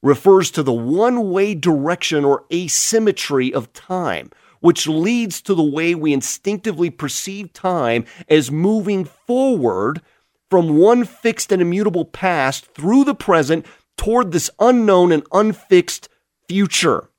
refers 0.02 0.52
to 0.52 0.64
the 0.64 0.74
one-way 0.74 1.56
direction 1.56 2.24
or 2.24 2.46
asymmetry 2.54 3.54
of 3.54 3.74
time 3.74 4.30
which 4.66 4.88
leads 4.88 5.44
to 5.44 5.54
the 5.54 5.62
way 5.62 5.94
we 5.94 6.12
instinctively 6.12 6.90
perceive 6.90 7.54
time 7.54 8.04
as 8.28 8.50
moving 8.50 9.06
forward 9.06 10.02
from 10.50 10.76
one 10.76 11.06
fixed 11.06 11.52
and 11.52 11.62
immutable 11.62 12.04
past 12.04 12.66
through 12.74 13.04
the 13.04 13.14
present 13.14 13.64
toward 13.96 14.32
this 14.32 14.50
unknown 14.60 15.12
and 15.12 15.22
unfixed 15.32 16.10
future. 16.48 17.12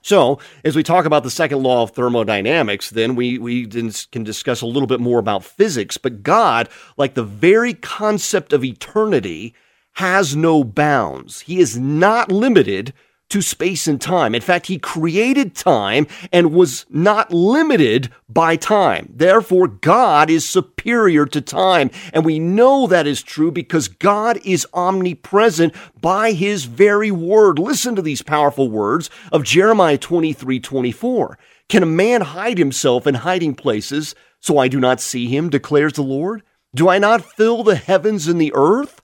So, 0.00 0.38
as 0.64 0.76
we 0.76 0.84
talk 0.84 1.06
about 1.06 1.24
the 1.24 1.30
second 1.30 1.64
law 1.64 1.82
of 1.82 1.90
thermodynamics, 1.90 2.90
then 2.90 3.16
we, 3.16 3.36
we 3.38 3.66
can 3.66 4.22
discuss 4.22 4.60
a 4.60 4.66
little 4.66 4.86
bit 4.86 5.00
more 5.00 5.18
about 5.18 5.42
physics. 5.42 5.98
But 5.98 6.22
God, 6.22 6.68
like 6.96 7.14
the 7.14 7.24
very 7.24 7.74
concept 7.74 8.52
of 8.52 8.62
eternity, 8.62 9.56
has 9.94 10.36
no 10.36 10.62
bounds. 10.62 11.40
He 11.40 11.58
is 11.58 11.76
not 11.76 12.30
limited 12.30 12.92
to 13.28 13.42
space 13.42 13.86
and 13.86 14.00
time. 14.00 14.34
In 14.34 14.40
fact, 14.40 14.66
he 14.66 14.78
created 14.78 15.54
time 15.54 16.06
and 16.32 16.52
was 16.52 16.86
not 16.88 17.32
limited 17.32 18.10
by 18.28 18.56
time. 18.56 19.12
Therefore, 19.12 19.66
God 19.66 20.30
is 20.30 20.48
superior 20.48 21.26
to 21.26 21.40
time. 21.40 21.90
And 22.12 22.24
we 22.24 22.38
know 22.38 22.86
that 22.86 23.06
is 23.06 23.22
true 23.22 23.50
because 23.50 23.88
God 23.88 24.38
is 24.44 24.66
omnipresent 24.72 25.74
by 26.00 26.32
his 26.32 26.64
very 26.64 27.10
word. 27.10 27.58
Listen 27.58 27.96
to 27.96 28.02
these 28.02 28.22
powerful 28.22 28.70
words 28.70 29.10
of 29.32 29.44
Jeremiah 29.44 29.98
23 29.98 30.60
24. 30.60 31.38
Can 31.68 31.82
a 31.82 31.86
man 31.86 32.20
hide 32.20 32.58
himself 32.58 33.06
in 33.06 33.16
hiding 33.16 33.54
places 33.54 34.14
so 34.40 34.58
I 34.58 34.68
do 34.68 34.78
not 34.78 35.00
see 35.00 35.26
him, 35.26 35.50
declares 35.50 35.94
the 35.94 36.02
Lord? 36.02 36.42
Do 36.74 36.88
I 36.88 36.98
not 36.98 37.24
fill 37.24 37.64
the 37.64 37.74
heavens 37.74 38.28
and 38.28 38.40
the 38.40 38.52
earth, 38.54 39.00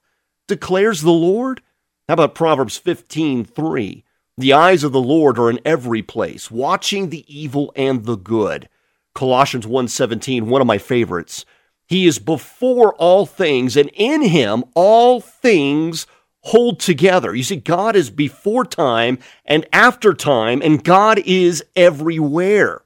declares 0.47 1.01
the 1.01 1.11
Lord? 1.11 1.61
How 2.07 2.13
about 2.13 2.35
Proverbs 2.35 2.77
15 2.77 3.43
3? 3.43 4.03
The 4.37 4.53
eyes 4.53 4.83
of 4.83 4.91
the 4.91 5.01
Lord 5.01 5.37
are 5.37 5.49
in 5.49 5.59
every 5.63 6.01
place, 6.01 6.49
watching 6.49 7.09
the 7.09 7.23
evil 7.27 7.71
and 7.75 8.05
the 8.05 8.17
good. 8.17 8.67
Colossians 9.13 9.67
1:17, 9.67 10.47
one 10.47 10.59
of 10.59 10.65
my 10.65 10.79
favorites. 10.79 11.45
He 11.85 12.07
is 12.07 12.17
before 12.17 12.95
all 12.95 13.27
things 13.27 13.77
and 13.77 13.91
in 13.93 14.23
him 14.23 14.63
all 14.73 15.21
things 15.21 16.07
hold 16.45 16.79
together. 16.79 17.35
You 17.35 17.43
see 17.43 17.57
God 17.57 17.95
is 17.95 18.09
before 18.09 18.65
time 18.65 19.19
and 19.45 19.67
after 19.71 20.13
time 20.13 20.61
and 20.63 20.83
God 20.83 21.19
is 21.25 21.63
everywhere. 21.75 22.83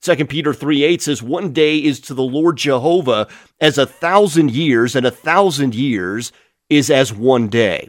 2 0.00 0.24
Peter 0.26 0.54
3 0.54 0.84
8 0.84 1.02
says, 1.02 1.22
One 1.22 1.52
day 1.52 1.78
is 1.78 2.00
to 2.00 2.14
the 2.14 2.22
Lord 2.22 2.56
Jehovah 2.56 3.28
as 3.60 3.76
a 3.76 3.86
thousand 3.86 4.52
years, 4.52 4.94
and 4.94 5.04
a 5.04 5.10
thousand 5.10 5.74
years 5.74 6.32
is 6.70 6.90
as 6.90 7.12
one 7.12 7.48
day. 7.48 7.88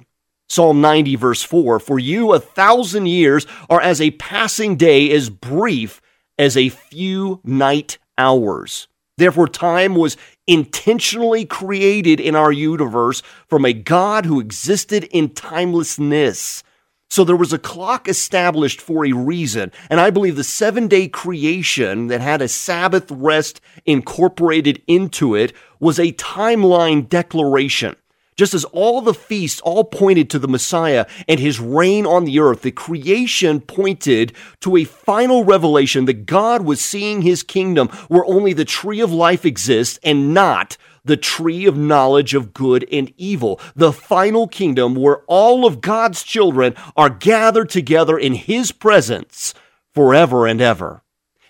Psalm 0.50 0.82
90, 0.82 1.16
verse 1.16 1.44
4 1.44 1.80
For 1.80 2.00
you, 2.00 2.34
a 2.34 2.40
thousand 2.40 3.08
years 3.08 3.46
are 3.70 3.82
as 3.82 4.00
a 4.00 4.12
passing 4.12 4.76
day, 4.76 5.12
as 5.12 5.30
brief 5.30 6.02
as 6.38 6.56
a 6.56 6.70
few 6.70 7.42
night 7.44 7.98
hours. 8.18 8.88
Therefore, 9.18 9.48
time 9.48 9.96
was 9.96 10.16
intentionally 10.46 11.44
created 11.44 12.20
in 12.20 12.36
our 12.36 12.52
universe 12.52 13.24
from 13.48 13.66
a 13.66 13.74
God 13.74 14.26
who 14.26 14.40
existed 14.40 15.06
in 15.06 15.30
timelessness. 15.30 16.64
So 17.10 17.24
there 17.24 17.36
was 17.36 17.54
a 17.54 17.58
clock 17.58 18.08
established 18.08 18.80
for 18.80 19.06
a 19.06 19.14
reason. 19.14 19.72
And 19.90 20.00
I 20.00 20.10
believe 20.12 20.36
the 20.36 20.44
seven 20.44 20.88
day 20.88 21.08
creation 21.08 22.08
that 22.08 22.22
had 22.22 22.42
a 22.42 22.48
Sabbath 22.48 23.10
rest 23.10 23.60
incorporated 23.86 24.82
into 24.88 25.34
it 25.34 25.54
was 25.80 26.00
a 26.00 26.12
timeline 26.14 27.08
declaration. 27.08 27.96
Just 28.38 28.54
as 28.54 28.66
all 28.66 29.02
the 29.02 29.16
feasts 29.16 29.60
all 29.62 29.84
pointed 29.84 30.30
to 30.30 30.40
the 30.40 30.48
Messiah 30.48 31.08
and 31.28 31.40
his 31.40 31.60
reign 31.60 32.06
on 32.06 32.26
the 32.26 32.40
earth, 32.40 32.62
the 32.62 32.72
creation 32.72 33.60
pointed 33.60 34.32
to 34.62 34.78
a 34.78 34.84
final 34.84 35.44
revelation 35.44 36.06
that 36.06 36.28
God 36.28 36.62
was 36.62 36.80
seeing 36.80 37.24
his 37.24 37.42
kingdom 37.42 37.88
where 38.08 38.26
only 38.26 38.54
the 38.54 38.64
tree 38.64 39.02
of 39.02 39.12
life 39.12 39.44
exists 39.44 40.00
and 40.04 40.36
not 40.36 40.78
the 41.04 41.18
tree 41.18 41.66
of 41.66 41.78
knowledge 41.78 42.36
of 42.36 42.54
good 42.54 42.88
and 42.92 43.12
evil, 43.18 43.60
the 43.76 43.94
final 43.94 44.48
kingdom 44.48 44.94
where 44.94 45.22
all 45.26 45.66
of 45.66 45.82
God's 45.82 46.22
children 46.22 46.76
are 46.96 47.10
gathered 47.10 47.70
together 47.70 48.18
in 48.18 48.34
his 48.34 48.72
presence 48.72 49.54
forever 49.94 50.46
and 50.46 50.62
ever. 50.62 51.02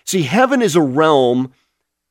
See, 0.06 0.22
heaven 0.22 0.62
is 0.62 0.74
a 0.74 0.80
realm 0.80 1.52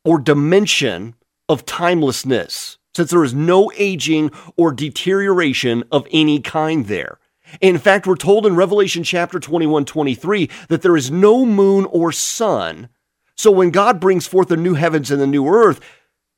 or 0.05 0.19
dimension 0.19 1.15
of 1.50 1.65
timelessness 1.65 2.76
since 2.98 3.12
there 3.12 3.24
is 3.24 3.34
no 3.34 3.72
aging 3.77 4.32
or 4.58 4.72
deterioration 4.72 5.84
of 5.92 6.08
any 6.12 6.39
kind 6.39 6.88
there. 6.88 7.20
In 7.62 7.77
fact, 7.77 8.08
we're 8.08 8.16
told 8.16 8.46
in 8.46 8.56
Revelation 8.56 9.04
chapter 9.04 9.39
21 9.39 9.86
23 9.86 10.50
that 10.68 10.82
there 10.82 10.98
is 10.98 11.12
no 11.12 11.46
moon 11.46 11.86
or 11.86 12.12
sun. 12.12 12.89
So 13.36 13.51
when 13.51 13.70
God 13.70 14.00
brings 14.00 14.25
forth 14.25 14.48
the 14.48 14.58
new 14.58 14.74
heavens 14.74 15.12
and 15.12 15.22
the 15.22 15.27
new 15.27 15.48
earth, 15.48 15.80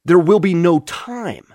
there 0.04 0.20
will 0.20 0.42
be 0.42 0.54
no 0.54 0.82
time. 0.82 1.46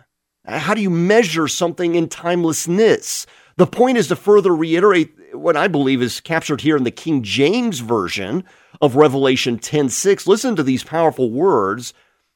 Uh, 0.46 0.58
how 0.58 0.72
do 0.72 0.80
you 0.80 0.90
measure 0.90 1.48
something 1.48 1.94
in 1.94 2.08
timelessness? 2.08 3.26
The 3.56 3.66
point 3.66 3.98
is 3.98 4.08
to 4.08 4.16
further 4.16 4.56
reiterate 4.56 5.12
what 5.34 5.56
I 5.56 5.68
believe 5.68 6.00
is 6.00 6.20
captured 6.20 6.62
here 6.62 6.78
in 6.78 6.84
the 6.84 6.90
King 6.90 7.22
James 7.22 7.80
Version 7.80 8.42
of 8.80 8.96
Revelation 8.96 9.58
10:6. 9.58 10.26
Listen 10.26 10.56
to 10.56 10.62
these 10.62 10.82
powerful 10.82 11.30
words, 11.30 11.92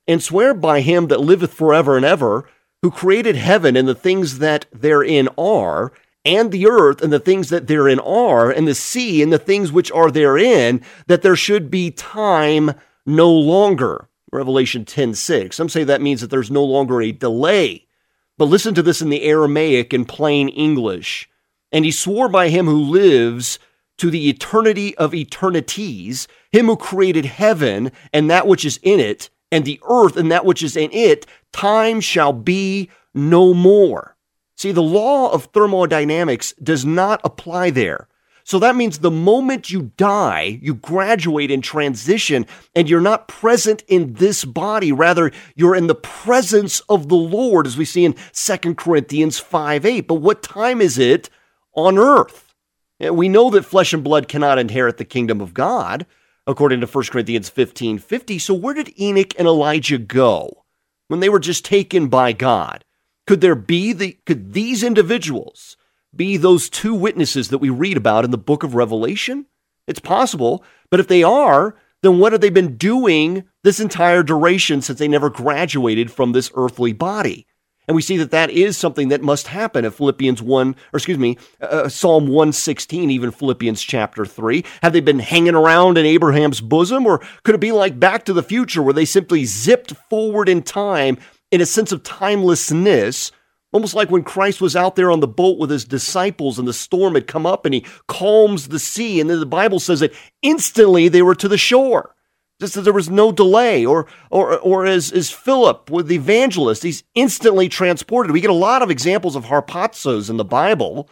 and 0.07 0.23
swear 0.23 0.53
by 0.53 0.81
him 0.81 1.09
that 1.09 1.21
liveth 1.21 1.55
forever 1.55 1.97
and 1.97 2.05
ever, 2.05 2.47
who 2.83 2.91
created 2.91 3.37
heaven 3.37 3.77
and 3.77 3.89
the 3.89 3.95
things 3.95 4.39
that 4.39 4.67
therein 4.73 5.29
are, 5.37 5.93
and 6.25 6.53
the 6.53 6.69
earth 6.69 7.01
and 7.01 7.13
the 7.13 7.21
things 7.21 7.49
that 7.49 7.67
therein 7.67 7.99
are, 8.01 8.51
and 8.51 8.69
the 8.69 8.75
sea 8.75 9.23
and 9.23 9.33
the 9.33 9.39
things 9.39 9.73
which 9.73 9.91
are 9.93 10.11
therein, 10.11 10.81
that 11.07 11.23
there 11.23 11.37
should 11.37 11.71
be 11.71 11.91
time 11.91 12.73
no 13.07 13.31
longer. 13.31 14.09
Revelation 14.31 14.85
10 14.85 15.15
6. 15.15 15.57
Some 15.57 15.69
say 15.69 15.85
that 15.85 16.03
means 16.03 16.21
that 16.21 16.31
there's 16.31 16.51
no 16.51 16.65
longer 16.65 17.01
a 17.01 17.13
delay. 17.13 17.87
But 18.37 18.47
listen 18.47 18.75
to 18.75 18.83
this 18.83 19.01
in 19.01 19.09
the 19.09 19.23
Aramaic 19.23 19.93
in 19.95 20.05
plain 20.05 20.49
English. 20.49 21.29
And 21.73 21.85
he 21.85 21.91
swore 21.91 22.29
by 22.29 22.51
him 22.51 22.67
who 22.67 22.79
lives 22.79 23.59
to 23.99 24.11
the 24.11 24.29
eternity 24.29 24.97
of 24.97 25.15
eternities, 25.15 26.29
him 26.53 26.67
who 26.67 26.77
created 26.77 27.25
heaven 27.25 27.91
and 28.13 28.31
that 28.31 28.47
which 28.47 28.65
is 28.65 28.79
in 28.83 29.01
it, 29.01 29.29
and 29.51 29.65
the 29.65 29.81
earth 29.89 30.17
and 30.17 30.31
that 30.31 30.45
which 30.45 30.63
is 30.63 30.77
in 30.77 30.91
it, 30.93 31.27
time 31.53 32.01
shall 32.01 32.33
be 32.33 32.91
no 33.15 33.55
more. 33.55 34.17
See, 34.57 34.73
the 34.73 34.83
law 34.83 35.31
of 35.31 35.45
thermodynamics 35.47 36.53
does 36.63 36.85
not 36.85 37.21
apply 37.25 37.71
there. 37.71 38.09
So 38.49 38.59
that 38.61 38.77
means 38.77 38.99
the 38.99 39.11
moment 39.11 39.71
you 39.71 39.93
die, 39.99 40.59
you 40.63 40.75
graduate 40.75 41.51
and 41.51 41.63
transition, 41.63 42.47
and 42.75 42.89
you're 42.89 43.01
not 43.01 43.29
present 43.29 43.85
in 43.89 44.15
this 44.15 44.45
body. 44.45 44.91
Rather, 44.91 45.31
you're 45.55 45.77
in 45.77 45.87
the 45.87 45.95
presence 45.95 46.81
of 46.89 47.11
the 47.11 47.15
Lord, 47.15 47.67
as 47.67 47.77
we 47.77 47.85
see 47.85 48.07
in 48.07 48.17
2 48.33 48.75
Corinthians 48.75 49.39
5 49.39 49.85
8. 49.85 50.01
But 50.09 50.15
what 50.15 50.43
time 50.43 50.81
is 50.81 50.99
it 50.99 51.29
on 51.75 51.99
earth? 51.99 52.55
We 52.99 53.29
know 53.29 53.51
that 53.51 53.67
flesh 53.67 53.93
and 53.93 54.03
blood 54.03 54.29
cannot 54.29 54.59
inherit 54.59 54.97
the 54.97 55.05
kingdom 55.05 55.43
of 55.43 55.53
God 55.53 56.07
according 56.49 56.81
to 56.81 56.87
1 56.87 57.05
Corinthians 57.05 57.49
15 57.49 57.99
50. 57.99 58.39
So, 58.39 58.55
where 58.55 58.75
did 58.75 58.99
Enoch 58.99 59.35
and 59.39 59.47
Elijah 59.47 59.99
go 59.99 60.65
when 61.07 61.21
they 61.21 61.29
were 61.29 61.39
just 61.39 61.65
taken 61.65 62.09
by 62.09 62.33
God? 62.33 62.85
Could 63.27 63.43
there 63.43 63.55
be 63.55 63.93
the, 63.93 64.19
could 64.25 64.55
these 64.55 64.83
individuals 64.83 65.77
be 66.17 66.39
those 66.39 66.71
two 66.71 66.95
witnesses 66.95 67.51
that 67.51 67.59
we 67.59 67.69
read 67.69 67.99
about 67.99 68.25
in 68.25 68.31
the 68.31 68.39
book 68.39 68.63
of 68.63 68.75
Revelation? 68.75 69.47
It's 69.87 70.01
possible, 70.01 70.65
but 70.91 70.99
if 70.99 71.09
they 71.09 71.23
are, 71.23 71.77
then 72.03 72.19
what 72.19 72.33
have 72.33 72.41
they 72.41 72.51
been 72.51 72.77
doing 72.77 73.45
this 73.65 73.81
entire 73.81 74.23
duration 74.23 74.81
since 74.81 74.99
they 74.99 75.09
never 75.09 75.29
graduated 75.29 76.11
from 76.11 76.33
this 76.33 76.51
earthly 76.55 76.95
body? 76.95 77.47
And 77.89 77.95
we 77.95 78.03
see 78.03 78.19
that 78.19 78.31
that 78.33 78.51
is 78.51 78.77
something 78.77 79.09
that 79.09 79.23
must 79.23 79.49
happen 79.49 79.87
if 79.87 79.95
Philippians 79.95 80.43
1, 80.43 80.77
or 80.93 80.97
excuse 80.97 81.19
me, 81.19 81.39
uh, 81.63 81.65
uh 81.65 81.89
Psalm 81.89 82.27
116, 82.27 83.11
even 83.11 83.31
Philippians 83.31 83.81
chapter 83.81 84.27
3. 84.27 84.63
Have 84.83 84.93
they 84.93 85.01
been 85.01 85.19
hanging 85.19 85.55
around 85.55 85.97
in 85.97 86.05
Abraham's 86.05 86.61
bosom? 86.61 87.07
Or 87.07 87.21
could 87.45 87.55
it 87.55 87.63
be 87.63 87.73
like 87.73 87.99
Back 87.99 88.27
to 88.27 88.35
the 88.35 88.43
Future 88.43 88.83
where 88.83 88.93
they 88.93 89.07
simply 89.07 89.47
zipped 89.47 89.93
forward 90.11 90.51
in 90.51 90.63
time 90.63 91.17
in 91.51 91.63
a 91.63 91.67
sense 91.67 91.91
of 91.91 92.03
timelessness? 92.03 93.33
Almost 93.73 93.95
like 93.95 94.11
when 94.11 94.23
Christ 94.23 94.61
was 94.61 94.77
out 94.77 94.95
there 94.95 95.11
on 95.11 95.21
the 95.21 95.27
boat 95.27 95.59
with 95.59 95.71
his 95.71 95.87
disciples 95.87 96.59
and 96.59 96.69
the 96.69 96.75
storm 96.75 97.15
had 97.15 97.27
come 97.27 97.47
up 97.47 97.65
and 97.65 97.75
he 97.75 97.87
calms 98.07 98.69
the 98.69 98.79
sea. 98.79 99.19
And 99.19 99.31
then 99.31 99.41
the 99.41 99.47
Bible 99.47 99.81
says 99.81 100.01
that 100.01 100.15
instantly 100.43 101.09
they 101.09 101.23
were 101.23 101.35
to 101.35 101.49
the 101.49 101.59
shore 101.59 102.15
just 102.61 102.75
that 102.75 102.83
there 102.83 102.93
was 102.93 103.11
no 103.11 103.31
delay, 103.31 103.87
or 103.87 104.07
or 104.31 104.59
or 104.59 104.87
as 104.87 105.13
as 105.13 105.31
Philip 105.31 105.91
with 105.91 106.09
the 106.09 106.17
evangelist, 106.17 106.83
he's 106.83 107.05
instantly 107.15 107.69
transported. 107.69 108.33
We 108.33 108.41
get 108.41 108.51
a 108.51 108.55
lot 108.55 108.83
of 108.83 108.91
examples 108.91 109.37
of 109.37 109.45
harpazos 109.45 110.29
in 110.29 110.39
the 110.39 110.45
Bible, 110.45 111.09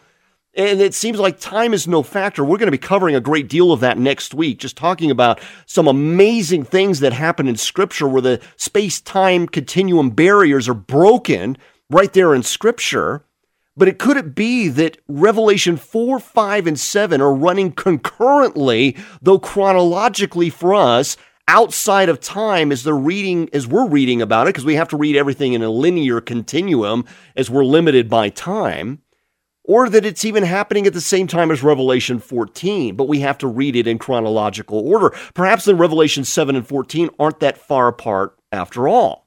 and 0.53 0.81
it 0.81 0.93
seems 0.93 1.19
like 1.19 1.39
time 1.39 1.73
is 1.73 1.87
no 1.87 2.03
factor. 2.03 2.43
We're 2.43 2.57
going 2.57 2.67
to 2.67 2.71
be 2.71 2.77
covering 2.77 3.15
a 3.15 3.21
great 3.21 3.47
deal 3.47 3.71
of 3.71 3.79
that 3.79 3.97
next 3.97 4.33
week, 4.33 4.59
just 4.59 4.75
talking 4.75 5.09
about 5.09 5.39
some 5.65 5.87
amazing 5.87 6.63
things 6.63 6.99
that 6.99 7.13
happen 7.13 7.47
in 7.47 7.55
Scripture 7.55 8.07
where 8.07 8.21
the 8.21 8.41
space 8.57 8.99
time 8.99 9.47
continuum 9.47 10.09
barriers 10.09 10.67
are 10.67 10.73
broken 10.73 11.57
right 11.89 12.11
there 12.11 12.33
in 12.33 12.43
Scripture. 12.43 13.23
But 13.77 13.87
it 13.87 13.99
could 13.99 14.17
it 14.17 14.33
be 14.33 14.69
that 14.69 14.97
Revelation 15.07 15.77
4, 15.77 16.19
5, 16.19 16.65
and 16.67 16.79
7 16.79 17.21
are 17.21 17.33
running 17.33 17.71
concurrently, 17.71 18.97
though 19.21 19.37
chronologically 19.37 20.49
for 20.49 20.73
us, 20.73 21.15
outside 21.47 22.09
of 22.09 22.19
time 22.19 22.71
as 22.71 22.83
they're 22.83 22.95
reading 22.95 23.49
as 23.53 23.67
we're 23.67 23.87
reading 23.87 24.21
about 24.21 24.47
it 24.47 24.49
because 24.49 24.65
we 24.65 24.75
have 24.75 24.89
to 24.89 24.97
read 24.97 25.15
everything 25.15 25.53
in 25.53 25.63
a 25.63 25.69
linear 25.69 26.19
continuum 26.19 27.05
as 27.35 27.49
we're 27.49 27.63
limited 27.63 28.09
by 28.09 28.29
time 28.29 29.01
or 29.67 29.89
that 29.89 30.05
it's 30.05 30.25
even 30.25 30.43
happening 30.43 30.87
at 30.87 30.93
the 30.93 31.01
same 31.01 31.27
time 31.27 31.51
as 31.51 31.61
Revelation 31.61 32.19
14, 32.19 32.95
but 32.95 33.09
we 33.09 33.19
have 33.19 33.37
to 33.39 33.47
read 33.47 33.75
it 33.75 33.85
in 33.85 33.99
chronological 33.99 34.79
order. 34.79 35.09
Perhaps 35.33 35.65
then 35.65 35.77
Revelation 35.77 36.23
7 36.23 36.55
and 36.55 36.65
14 36.65 37.09
aren't 37.19 37.41
that 37.41 37.57
far 37.57 37.89
apart 37.89 38.37
after 38.51 38.87
all. 38.87 39.26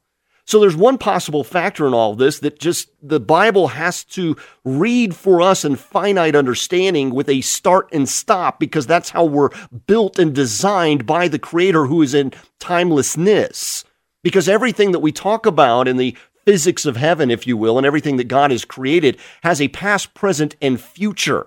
So 0.51 0.59
there's 0.59 0.75
one 0.75 0.99
possible 0.99 1.45
factor 1.45 1.87
in 1.87 1.95
all 1.95 2.11
of 2.11 2.19
this 2.19 2.41
that 2.41 2.59
just 2.59 2.91
the 3.01 3.21
Bible 3.21 3.69
has 3.69 4.03
to 4.07 4.37
read 4.65 5.15
for 5.15 5.41
us 5.41 5.65
in 5.65 5.77
finite 5.77 6.35
understanding 6.35 7.15
with 7.15 7.29
a 7.29 7.41
start 7.41 7.89
and 7.93 8.09
stop 8.09 8.59
because 8.59 8.85
that's 8.85 9.11
how 9.11 9.25
we're 9.25 9.51
built 9.87 10.19
and 10.19 10.35
designed 10.35 11.07
by 11.07 11.29
the 11.29 11.39
Creator 11.39 11.87
who 11.87 12.03
is 12.03 12.15
in 12.15 12.33
timelessness. 12.59 13.85
Because 14.25 14.49
everything 14.49 14.91
that 14.91 14.99
we 14.99 15.13
talk 15.13 15.47
about 15.47 15.87
in 15.87 15.99
the 15.99 16.17
physics 16.45 16.85
of 16.85 16.97
heaven, 16.97 17.31
if 17.31 17.47
you 17.47 17.57
will, 17.57 17.79
and 17.79 17.87
everything 17.87 18.17
that 18.17 18.27
God 18.27 18.51
has 18.51 18.65
created 18.65 19.19
has 19.45 19.61
a 19.61 19.69
past, 19.69 20.15
present, 20.15 20.57
and 20.61 20.81
future. 20.81 21.47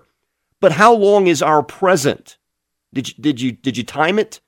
But 0.62 0.72
how 0.72 0.94
long 0.94 1.26
is 1.26 1.42
our 1.42 1.62
present? 1.62 2.38
Did 2.94 3.08
you, 3.08 3.14
did 3.20 3.40
you, 3.42 3.52
did 3.52 3.76
you 3.76 3.84
time 3.84 4.18
it? 4.18 4.40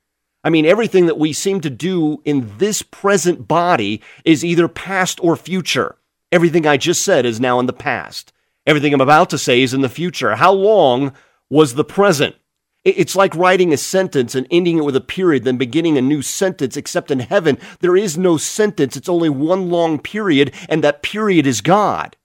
I 0.46 0.48
mean, 0.48 0.64
everything 0.64 1.06
that 1.06 1.18
we 1.18 1.32
seem 1.32 1.60
to 1.62 1.70
do 1.70 2.22
in 2.24 2.56
this 2.58 2.80
present 2.80 3.48
body 3.48 4.00
is 4.24 4.44
either 4.44 4.68
past 4.68 5.18
or 5.20 5.34
future. 5.34 5.96
Everything 6.30 6.68
I 6.68 6.76
just 6.76 7.02
said 7.02 7.26
is 7.26 7.40
now 7.40 7.58
in 7.58 7.66
the 7.66 7.72
past. 7.72 8.32
Everything 8.64 8.94
I'm 8.94 9.00
about 9.00 9.28
to 9.30 9.38
say 9.38 9.60
is 9.60 9.74
in 9.74 9.80
the 9.80 9.88
future. 9.88 10.36
How 10.36 10.52
long 10.52 11.12
was 11.50 11.74
the 11.74 11.82
present? 11.82 12.36
It's 12.84 13.16
like 13.16 13.34
writing 13.34 13.72
a 13.72 13.76
sentence 13.76 14.36
and 14.36 14.46
ending 14.48 14.78
it 14.78 14.84
with 14.84 14.94
a 14.94 15.00
period, 15.00 15.42
then 15.42 15.56
beginning 15.56 15.98
a 15.98 16.00
new 16.00 16.22
sentence, 16.22 16.76
except 16.76 17.10
in 17.10 17.18
heaven, 17.18 17.58
there 17.80 17.96
is 17.96 18.16
no 18.16 18.36
sentence. 18.36 18.96
It's 18.96 19.08
only 19.08 19.28
one 19.28 19.68
long 19.68 19.98
period, 19.98 20.54
and 20.68 20.84
that 20.84 21.02
period 21.02 21.48
is 21.48 21.60
God. 21.60 22.16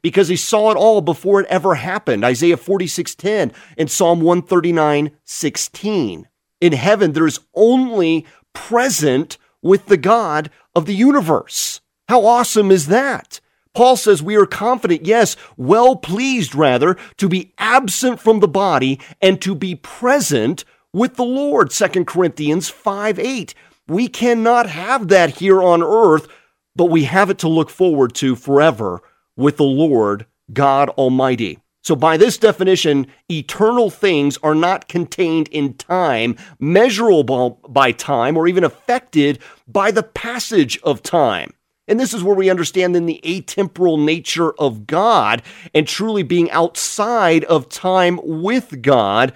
Because 0.00 0.28
he 0.28 0.36
saw 0.36 0.70
it 0.70 0.76
all 0.76 1.00
before 1.00 1.40
it 1.40 1.46
ever 1.48 1.74
happened. 1.74 2.24
Isaiah 2.24 2.56
46:10 2.56 3.50
and 3.76 3.90
Psalm 3.90 4.20
139:16 4.20 6.26
in 6.64 6.72
heaven, 6.72 7.12
there 7.12 7.26
is 7.26 7.40
only 7.54 8.24
present 8.54 9.36
with 9.60 9.84
the 9.86 9.98
God 9.98 10.50
of 10.74 10.86
the 10.86 10.94
universe. 10.94 11.82
How 12.08 12.24
awesome 12.24 12.70
is 12.70 12.86
that? 12.86 13.38
Paul 13.74 13.96
says 13.96 14.22
we 14.22 14.36
are 14.36 14.46
confident, 14.46 15.04
yes, 15.04 15.36
well 15.58 15.94
pleased 15.94 16.54
rather, 16.54 16.96
to 17.18 17.28
be 17.28 17.52
absent 17.58 18.18
from 18.18 18.40
the 18.40 18.48
body 18.48 18.98
and 19.20 19.42
to 19.42 19.54
be 19.54 19.74
present 19.74 20.64
with 20.94 21.16
the 21.16 21.24
Lord. 21.24 21.70
2 21.70 22.04
Corinthians 22.06 22.70
5 22.70 23.18
8. 23.18 23.54
We 23.86 24.08
cannot 24.08 24.66
have 24.70 25.08
that 25.08 25.36
here 25.36 25.62
on 25.62 25.82
earth, 25.82 26.28
but 26.74 26.86
we 26.86 27.04
have 27.04 27.28
it 27.28 27.38
to 27.40 27.48
look 27.48 27.68
forward 27.68 28.14
to 28.14 28.36
forever 28.36 29.02
with 29.36 29.58
the 29.58 29.64
Lord 29.64 30.24
God 30.50 30.88
Almighty. 30.90 31.58
So, 31.84 31.94
by 31.94 32.16
this 32.16 32.38
definition, 32.38 33.08
eternal 33.30 33.90
things 33.90 34.38
are 34.42 34.54
not 34.54 34.88
contained 34.88 35.48
in 35.48 35.74
time, 35.74 36.36
measurable 36.58 37.60
by 37.68 37.92
time, 37.92 38.38
or 38.38 38.48
even 38.48 38.64
affected 38.64 39.38
by 39.68 39.90
the 39.90 40.02
passage 40.02 40.80
of 40.82 41.02
time. 41.02 41.52
And 41.86 42.00
this 42.00 42.14
is 42.14 42.22
where 42.22 42.34
we 42.34 42.48
understand 42.48 42.94
then 42.94 43.04
the 43.04 43.20
atemporal 43.22 44.02
nature 44.02 44.52
of 44.52 44.86
God 44.86 45.42
and 45.74 45.86
truly 45.86 46.22
being 46.22 46.50
outside 46.52 47.44
of 47.44 47.68
time 47.68 48.18
with 48.22 48.80
God. 48.80 49.34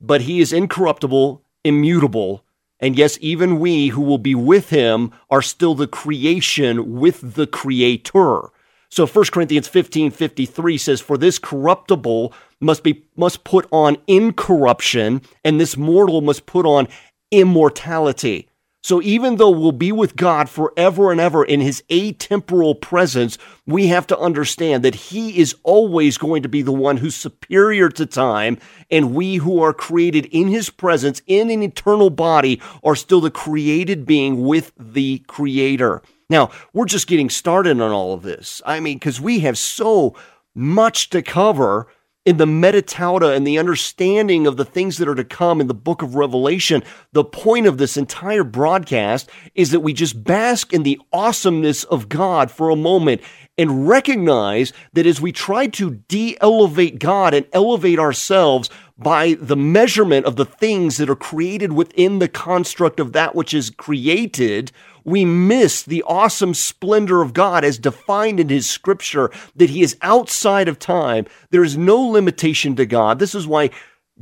But 0.00 0.22
He 0.22 0.40
is 0.40 0.52
incorruptible, 0.52 1.42
immutable. 1.62 2.44
And 2.80 2.98
yes, 2.98 3.16
even 3.20 3.60
we 3.60 3.88
who 3.88 4.00
will 4.00 4.18
be 4.18 4.34
with 4.34 4.70
Him 4.70 5.12
are 5.30 5.42
still 5.42 5.76
the 5.76 5.86
creation 5.86 6.98
with 6.98 7.36
the 7.36 7.46
Creator. 7.46 8.50
So 8.94 9.08
1 9.08 9.24
Corinthians 9.32 9.66
15 9.66 10.12
53 10.12 10.78
says, 10.78 11.00
For 11.00 11.18
this 11.18 11.40
corruptible 11.40 12.32
must 12.60 12.84
be 12.84 13.04
must 13.16 13.42
put 13.42 13.66
on 13.72 13.96
incorruption, 14.06 15.20
and 15.42 15.60
this 15.60 15.76
mortal 15.76 16.20
must 16.20 16.46
put 16.46 16.64
on 16.64 16.86
immortality. 17.32 18.48
So 18.84 19.02
even 19.02 19.34
though 19.34 19.50
we'll 19.50 19.72
be 19.72 19.90
with 19.90 20.14
God 20.14 20.48
forever 20.48 21.10
and 21.10 21.20
ever 21.20 21.44
in 21.44 21.60
his 21.60 21.82
atemporal 21.90 22.80
presence, 22.80 23.36
we 23.66 23.88
have 23.88 24.06
to 24.06 24.18
understand 24.18 24.84
that 24.84 24.94
he 24.94 25.40
is 25.40 25.56
always 25.64 26.16
going 26.16 26.44
to 26.44 26.48
be 26.48 26.62
the 26.62 26.70
one 26.70 26.98
who's 26.98 27.16
superior 27.16 27.88
to 27.88 28.06
time, 28.06 28.58
and 28.92 29.12
we 29.12 29.36
who 29.36 29.60
are 29.60 29.74
created 29.74 30.26
in 30.26 30.46
his 30.46 30.70
presence 30.70 31.20
in 31.26 31.50
an 31.50 31.64
eternal 31.64 32.10
body 32.10 32.62
are 32.84 32.94
still 32.94 33.20
the 33.20 33.28
created 33.28 34.06
being 34.06 34.44
with 34.44 34.70
the 34.78 35.18
creator. 35.26 36.00
Now, 36.34 36.50
we're 36.72 36.86
just 36.86 37.06
getting 37.06 37.30
started 37.30 37.80
on 37.80 37.92
all 37.92 38.12
of 38.12 38.22
this. 38.22 38.60
I 38.66 38.80
mean, 38.80 38.98
because 38.98 39.20
we 39.20 39.38
have 39.40 39.56
so 39.56 40.16
much 40.52 41.08
to 41.10 41.22
cover 41.22 41.86
in 42.24 42.38
the 42.38 42.46
meta 42.46 42.82
tauta 42.82 43.36
and 43.36 43.46
the 43.46 43.56
understanding 43.56 44.44
of 44.44 44.56
the 44.56 44.64
things 44.64 44.98
that 44.98 45.06
are 45.06 45.14
to 45.14 45.22
come 45.22 45.60
in 45.60 45.68
the 45.68 45.74
book 45.74 46.02
of 46.02 46.16
Revelation. 46.16 46.82
The 47.12 47.22
point 47.22 47.66
of 47.66 47.78
this 47.78 47.96
entire 47.96 48.42
broadcast 48.42 49.30
is 49.54 49.70
that 49.70 49.78
we 49.78 49.92
just 49.92 50.24
bask 50.24 50.72
in 50.72 50.82
the 50.82 51.00
awesomeness 51.12 51.84
of 51.84 52.08
God 52.08 52.50
for 52.50 52.68
a 52.68 52.74
moment 52.74 53.20
and 53.56 53.86
recognize 53.86 54.72
that 54.94 55.06
as 55.06 55.20
we 55.20 55.30
try 55.30 55.68
to 55.68 56.02
de 56.08 56.36
elevate 56.40 56.98
God 56.98 57.32
and 57.32 57.46
elevate 57.52 58.00
ourselves 58.00 58.70
by 58.98 59.34
the 59.40 59.56
measurement 59.56 60.26
of 60.26 60.34
the 60.34 60.44
things 60.44 60.96
that 60.96 61.10
are 61.10 61.14
created 61.14 61.74
within 61.74 62.18
the 62.18 62.28
construct 62.28 62.98
of 62.98 63.12
that 63.12 63.36
which 63.36 63.54
is 63.54 63.70
created, 63.70 64.72
we 65.04 65.24
miss 65.24 65.82
the 65.82 66.02
awesome 66.04 66.54
splendor 66.54 67.22
of 67.22 67.32
God 67.32 67.64
as 67.64 67.78
defined 67.78 68.40
in 68.40 68.48
His 68.48 68.68
scripture, 68.68 69.30
that 69.56 69.70
He 69.70 69.82
is 69.82 69.96
outside 70.02 70.68
of 70.68 70.78
time. 70.78 71.26
There 71.50 71.64
is 71.64 71.76
no 71.76 72.00
limitation 72.00 72.74
to 72.76 72.86
God. 72.86 73.18
This 73.18 73.34
is 73.34 73.46
why 73.46 73.70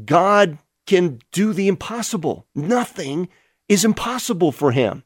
God 0.05 0.59
can 0.87 1.21
do 1.31 1.53
the 1.53 1.69
impossible. 1.69 2.47
Nothing 2.55 3.29
is 3.69 3.85
impossible 3.85 4.53
for 4.53 4.73
Him. 4.73 5.05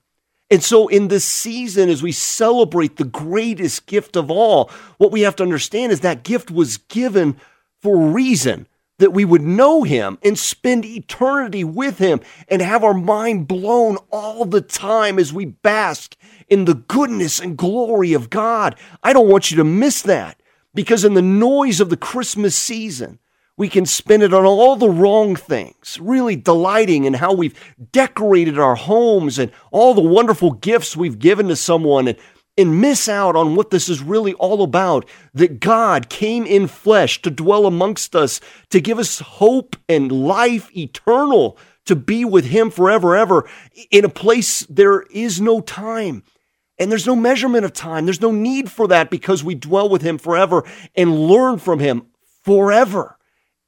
And 0.49 0.63
so, 0.63 0.87
in 0.87 1.09
this 1.09 1.25
season, 1.25 1.89
as 1.89 2.03
we 2.03 2.13
celebrate 2.13 2.97
the 2.97 3.05
greatest 3.05 3.87
gift 3.87 4.17
of 4.17 4.31
all, 4.31 4.71
what 4.99 5.11
we 5.11 5.23
have 5.23 5.37
to 5.37 5.43
understand 5.43 5.93
is 5.93 6.01
that 6.01 6.23
gift 6.23 6.51
was 6.51 6.77
given 6.77 7.37
for 7.83 7.97
a 7.97 8.11
reason 8.11 8.69
that 8.99 9.13
we 9.13 9.25
would 9.25 9.43
know 9.43 9.83
him 9.83 10.19
and 10.23 10.39
spend 10.39 10.85
eternity 10.85 11.65
with 11.65 11.99
him 11.99 12.21
and 12.49 12.63
have 12.63 12.83
our 12.83 12.95
mind 12.95 13.47
blown 13.47 13.97
all 14.11 14.45
the 14.45 14.61
time 14.61 15.19
as 15.19 15.33
we 15.33 15.45
bask 15.45 16.17
in 16.49 16.65
the 16.65 16.75
goodness 16.75 17.41
and 17.41 17.57
glory 17.57 18.13
of 18.13 18.31
God. 18.31 18.77
I 19.03 19.13
don't 19.13 19.29
want 19.29 19.51
you 19.51 19.57
to 19.59 19.65
miss 19.65 20.03
that 20.03 20.41
because 20.75 21.05
in 21.05 21.15
the 21.15 21.23
noise 21.23 21.81
of 21.81 21.91
the 21.91 21.97
Christmas 21.97 22.57
season, 22.57 23.19
we 23.59 23.69
can 23.69 23.87
spend 23.87 24.23
it 24.23 24.35
on 24.35 24.45
all 24.45 24.77
the 24.77 24.91
wrong 24.91 25.35
things, 25.35 25.99
really 26.01 26.37
delighting 26.37 27.05
in 27.05 27.15
how 27.15 27.33
we've 27.33 27.59
decorated 27.91 28.59
our 28.59 28.75
homes 28.75 29.39
and 29.39 29.51
all 29.71 29.95
the 29.95 30.03
wonderful 30.03 30.53
gifts 30.53 30.95
we've 30.95 31.19
given 31.19 31.49
to 31.49 31.57
someone 31.57 32.09
and 32.09 32.19
and 32.57 32.81
miss 32.81 33.09
out 33.09 33.37
on 33.37 33.55
what 33.55 33.71
this 33.71 33.89
is 33.89 34.03
really 34.03 34.35
all 34.35 34.63
about 34.63 35.09
that 35.35 35.61
God 35.61 36.09
came 36.09 36.47
in 36.47 36.67
flesh 36.67 37.21
to 37.23 37.31
dwell 37.31 37.67
amongst 37.67 38.17
us, 38.17 38.41
to 38.71 38.81
give 38.81 38.99
us 38.99 39.21
hope 39.21 39.77
and 39.89 40.11
life 40.11 40.75
eternal, 40.77 41.59
to 41.85 41.95
be 41.95 42.25
with 42.25 42.47
Him 42.47 42.71
forever, 42.71 43.17
ever, 43.17 43.49
in 43.91 44.05
a 44.05 44.11
place 44.11 44.61
there 44.67 45.03
is 45.11 45.41
no 45.41 45.61
time. 45.61 46.23
And 46.79 46.91
there's 46.91 47.07
no 47.07 47.17
measurement 47.17 47.65
of 47.65 47.73
time. 47.73 48.05
There's 48.05 48.21
no 48.21 48.33
need 48.33 48.71
for 48.71 48.89
that 48.89 49.09
because 49.09 49.43
we 49.43 49.55
dwell 49.55 49.89
with 49.89 50.03
Him 50.03 50.19
forever 50.19 50.65
and 50.95 51.19
learn 51.19 51.59
from 51.59 51.79
Him 51.79 52.07
forever 52.43 53.16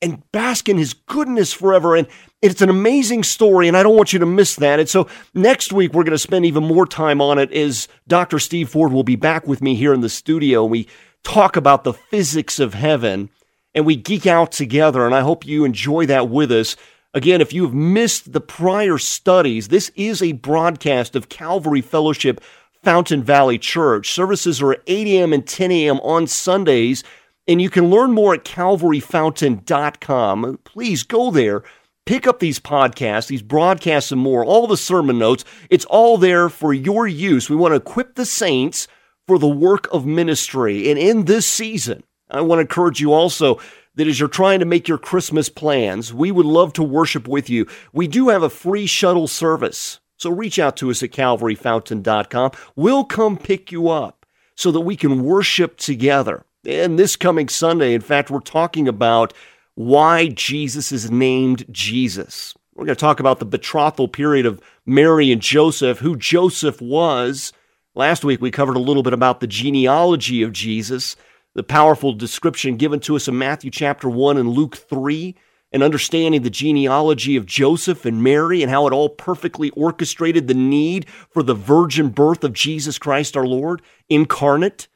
and 0.00 0.22
bask 0.32 0.68
in 0.68 0.78
His 0.78 0.94
goodness 0.94 1.52
forever. 1.52 1.96
And 1.96 2.06
it's 2.40 2.62
an 2.62 2.70
amazing 2.70 3.24
story, 3.24 3.68
and 3.68 3.76
I 3.76 3.82
don't 3.82 3.96
want 3.96 4.12
you 4.12 4.18
to 4.20 4.26
miss 4.26 4.56
that. 4.56 4.78
And 4.78 4.88
so 4.88 5.08
next 5.34 5.72
week, 5.72 5.92
we're 5.92 6.04
going 6.04 6.12
to 6.12 6.18
spend 6.18 6.46
even 6.46 6.64
more 6.64 6.86
time 6.86 7.20
on 7.20 7.38
it 7.38 7.52
as 7.52 7.88
Dr. 8.06 8.38
Steve 8.38 8.68
Ford 8.68 8.92
will 8.92 9.02
be 9.02 9.16
back 9.16 9.46
with 9.46 9.60
me 9.60 9.74
here 9.74 9.92
in 9.92 10.00
the 10.00 10.08
studio. 10.08 10.64
We 10.64 10.88
talk 11.24 11.56
about 11.56 11.84
the 11.84 11.92
physics 11.92 12.58
of 12.58 12.74
heaven 12.74 13.30
and 13.74 13.84
we 13.84 13.96
geek 13.96 14.26
out 14.26 14.52
together. 14.52 15.04
And 15.04 15.14
I 15.14 15.20
hope 15.20 15.46
you 15.46 15.64
enjoy 15.64 16.06
that 16.06 16.28
with 16.28 16.50
us. 16.50 16.76
Again, 17.14 17.40
if 17.40 17.52
you've 17.52 17.74
missed 17.74 18.32
the 18.32 18.40
prior 18.40 18.98
studies, 18.98 19.68
this 19.68 19.90
is 19.94 20.22
a 20.22 20.32
broadcast 20.32 21.16
of 21.16 21.28
Calvary 21.28 21.80
Fellowship 21.80 22.40
Fountain 22.82 23.22
Valley 23.22 23.58
Church. 23.58 24.12
Services 24.12 24.62
are 24.62 24.72
at 24.72 24.82
8 24.86 25.06
a.m. 25.06 25.32
and 25.32 25.46
10 25.46 25.70
a.m. 25.72 26.00
on 26.00 26.26
Sundays. 26.26 27.02
And 27.48 27.60
you 27.60 27.70
can 27.70 27.90
learn 27.90 28.12
more 28.12 28.34
at 28.34 28.44
calvaryfountain.com. 28.44 30.60
Please 30.64 31.02
go 31.02 31.32
there 31.32 31.64
pick 32.08 32.26
up 32.26 32.38
these 32.38 32.58
podcasts, 32.58 33.26
these 33.26 33.42
broadcasts, 33.42 34.10
and 34.10 34.20
more, 34.20 34.42
all 34.42 34.66
the 34.66 34.78
sermon 34.78 35.18
notes. 35.18 35.44
It's 35.68 35.84
all 35.84 36.16
there 36.16 36.48
for 36.48 36.72
your 36.72 37.06
use. 37.06 37.50
We 37.50 37.56
want 37.56 37.72
to 37.72 37.76
equip 37.76 38.14
the 38.14 38.24
saints 38.24 38.88
for 39.26 39.38
the 39.38 39.46
work 39.46 39.92
of 39.92 40.06
ministry. 40.06 40.88
And 40.88 40.98
in 40.98 41.26
this 41.26 41.46
season, 41.46 42.02
I 42.30 42.40
want 42.40 42.60
to 42.60 42.62
encourage 42.62 42.98
you 42.98 43.12
also 43.12 43.60
that 43.96 44.08
as 44.08 44.18
you're 44.18 44.30
trying 44.30 44.60
to 44.60 44.64
make 44.64 44.88
your 44.88 44.96
Christmas 44.96 45.50
plans, 45.50 46.14
we 46.14 46.30
would 46.30 46.46
love 46.46 46.72
to 46.74 46.82
worship 46.82 47.28
with 47.28 47.50
you. 47.50 47.66
We 47.92 48.08
do 48.08 48.30
have 48.30 48.42
a 48.42 48.48
free 48.48 48.86
shuttle 48.86 49.28
service. 49.28 50.00
So 50.16 50.30
reach 50.30 50.58
out 50.58 50.78
to 50.78 50.90
us 50.90 51.02
at 51.02 51.10
calvaryfountain.com. 51.10 52.52
We'll 52.74 53.04
come 53.04 53.36
pick 53.36 53.70
you 53.70 53.90
up 53.90 54.24
so 54.56 54.72
that 54.72 54.80
we 54.80 54.96
can 54.96 55.24
worship 55.24 55.76
together. 55.76 56.46
And 56.68 56.98
this 56.98 57.16
coming 57.16 57.48
Sunday, 57.48 57.94
in 57.94 58.02
fact, 58.02 58.30
we're 58.30 58.40
talking 58.40 58.88
about 58.88 59.32
why 59.74 60.28
Jesus 60.28 60.92
is 60.92 61.10
named 61.10 61.64
Jesus. 61.70 62.54
We're 62.74 62.84
going 62.84 62.94
to 62.94 63.00
talk 63.00 63.20
about 63.20 63.38
the 63.38 63.46
betrothal 63.46 64.06
period 64.06 64.44
of 64.44 64.60
Mary 64.84 65.32
and 65.32 65.40
Joseph, 65.40 66.00
who 66.00 66.14
Joseph 66.14 66.82
was. 66.82 67.54
Last 67.94 68.22
week, 68.22 68.42
we 68.42 68.50
covered 68.50 68.76
a 68.76 68.80
little 68.80 69.02
bit 69.02 69.14
about 69.14 69.40
the 69.40 69.46
genealogy 69.46 70.42
of 70.42 70.52
Jesus, 70.52 71.16
the 71.54 71.62
powerful 71.62 72.12
description 72.12 72.76
given 72.76 73.00
to 73.00 73.16
us 73.16 73.28
in 73.28 73.38
Matthew 73.38 73.70
chapter 73.70 74.10
1 74.10 74.36
and 74.36 74.50
Luke 74.50 74.76
3, 74.76 75.34
and 75.72 75.82
understanding 75.82 76.42
the 76.42 76.50
genealogy 76.50 77.36
of 77.36 77.46
Joseph 77.46 78.04
and 78.04 78.22
Mary 78.22 78.60
and 78.62 78.70
how 78.70 78.86
it 78.86 78.92
all 78.92 79.08
perfectly 79.08 79.70
orchestrated 79.70 80.48
the 80.48 80.54
need 80.54 81.08
for 81.30 81.42
the 81.42 81.54
virgin 81.54 82.10
birth 82.10 82.44
of 82.44 82.52
Jesus 82.52 82.98
Christ 82.98 83.38
our 83.38 83.46
Lord 83.46 83.80
incarnate. 84.10 84.86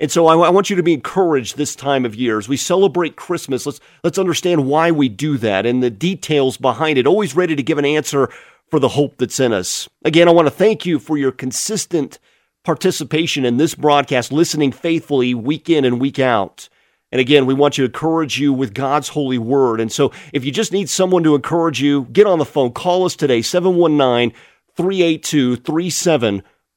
And 0.00 0.10
so 0.10 0.26
I, 0.26 0.34
I, 0.34 0.48
want 0.48 0.70
you 0.70 0.76
to 0.76 0.82
be 0.82 0.94
encouraged 0.94 1.56
this 1.56 1.76
time 1.76 2.06
of 2.06 2.14
year 2.14 2.38
as 2.38 2.48
we 2.48 2.56
celebrate 2.56 3.16
Christmas. 3.16 3.66
Let's 3.66 3.80
let's 4.02 4.18
understand 4.18 4.66
why 4.66 4.90
we 4.90 5.10
do 5.10 5.36
that 5.38 5.66
and 5.66 5.82
the 5.82 5.90
details 5.90 6.56
behind 6.56 6.96
it. 6.96 7.06
Always 7.06 7.36
ready 7.36 7.54
to 7.54 7.62
give 7.62 7.76
an 7.76 7.84
answer 7.84 8.30
for 8.70 8.80
the 8.80 8.88
hope 8.88 9.18
that's 9.18 9.38
in 9.38 9.52
us. 9.52 9.88
Again, 10.04 10.26
I 10.26 10.32
want 10.32 10.46
to 10.46 10.54
thank 10.54 10.86
you 10.86 10.98
for 10.98 11.18
your 11.18 11.32
consistent 11.32 12.18
participation 12.64 13.44
in 13.44 13.58
this 13.58 13.74
broadcast, 13.74 14.32
listening 14.32 14.72
faithfully 14.72 15.34
week 15.34 15.68
in 15.68 15.84
and 15.84 16.00
week 16.00 16.18
out. 16.18 16.68
And 17.12 17.20
again, 17.20 17.44
we 17.44 17.54
want 17.54 17.74
to 17.74 17.84
encourage 17.84 18.38
you 18.38 18.52
with 18.52 18.72
God's 18.72 19.08
holy 19.08 19.38
word. 19.38 19.80
And 19.80 19.90
so 19.90 20.12
if 20.32 20.44
you 20.44 20.52
just 20.52 20.72
need 20.72 20.88
someone 20.88 21.24
to 21.24 21.34
encourage 21.34 21.82
you, 21.82 22.04
get 22.12 22.26
on 22.26 22.38
the 22.38 22.44
phone. 22.44 22.72
Call 22.72 23.04
us 23.04 23.16
today, 23.16 23.42
719 23.42 24.32
382 24.76 25.56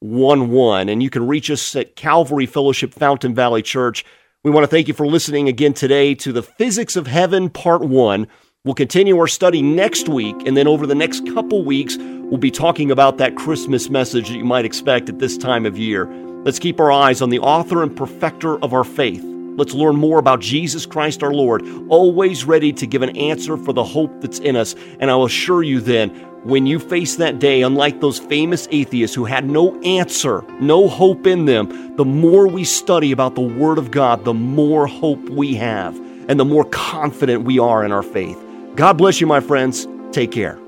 1 0.04 0.50
1. 0.50 0.90
And 0.90 1.02
you 1.02 1.10
can 1.10 1.28
reach 1.28 1.50
us 1.50 1.76
at 1.78 1.96
Calvary 1.96 2.46
Fellowship 2.46 2.94
Fountain 2.94 3.34
Valley 3.34 3.62
Church. 3.62 4.04
We 4.44 4.52
want 4.52 4.66
to 4.66 4.68
thank 4.68 4.90
you 4.90 4.94
for 4.94 5.08
listening 5.08 5.48
again 5.48 5.74
today 5.74 6.14
to 6.16 6.34
the 6.34 6.44
Physics 6.44 6.98
of 6.98 7.08
Heaven 7.08 7.50
Part 7.50 7.82
1. 7.82 8.28
We'll 8.66 8.76
continue 8.76 9.18
our 9.18 9.28
study 9.28 9.62
next 9.62 10.10
week, 10.10 10.36
and 10.46 10.58
then 10.58 10.68
over 10.68 10.86
the 10.86 10.96
next 10.96 11.26
couple 11.28 11.64
weeks, 11.64 11.98
we'll 11.98 12.38
be 12.38 12.52
talking 12.52 12.92
about 12.92 13.18
that 13.18 13.38
Christmas 13.38 13.90
message 13.90 14.28
that 14.28 14.36
you 14.36 14.44
might 14.44 14.66
expect 14.66 15.08
at 15.08 15.20
this 15.20 15.38
time 15.38 15.66
of 15.66 15.78
year. 15.78 16.06
Let's 16.44 16.60
keep 16.60 16.82
our 16.82 16.92
eyes 16.92 17.22
on 17.22 17.30
the 17.30 17.40
author 17.40 17.82
and 17.82 17.96
perfecter 17.96 18.62
of 18.62 18.74
our 18.74 18.84
faith. 18.84 19.33
Let's 19.56 19.74
learn 19.74 19.96
more 19.96 20.20
about 20.20 20.40
Jesus 20.40 20.86
Christ 20.86 21.24
our 21.24 21.34
Lord, 21.34 21.64
always 21.90 22.46
ready 22.46 22.74
to 22.74 22.88
give 22.88 23.02
an 23.02 23.16
answer 23.16 23.58
for 23.58 23.74
the 23.74 23.84
hope 23.84 24.22
that's 24.22 24.40
in 24.40 24.56
us. 24.56 24.76
And 25.00 25.12
I 25.12 25.16
will 25.16 25.26
assure 25.26 25.64
you 25.64 25.80
then, 25.80 26.10
when 26.44 26.66
you 26.66 26.78
face 26.78 27.16
that 27.18 27.40
day, 27.40 27.62
unlike 27.62 28.02
those 28.02 28.20
famous 28.20 28.68
atheists 28.70 29.16
who 29.16 29.24
had 29.26 29.50
no 29.50 29.80
answer, 29.82 30.44
no 30.60 30.88
hope 30.88 31.26
in 31.26 31.46
them, 31.46 31.96
the 31.96 32.06
more 32.06 32.48
we 32.48 32.64
study 32.64 33.12
about 33.12 33.36
the 33.36 33.42
Word 33.42 33.78
of 33.78 33.92
God, 33.92 34.26
the 34.26 34.34
more 34.34 34.88
hope 34.88 35.30
we 35.30 35.56
have 35.56 35.96
and 36.28 36.40
the 36.40 36.46
more 36.46 36.66
confident 36.66 37.44
we 37.44 37.60
are 37.60 37.84
in 37.84 37.92
our 37.92 38.04
faith. 38.04 38.42
God 38.76 38.94
bless 38.94 39.22
you, 39.22 39.28
my 39.28 39.40
friends. 39.40 39.88
Take 40.12 40.32
care. 40.32 40.63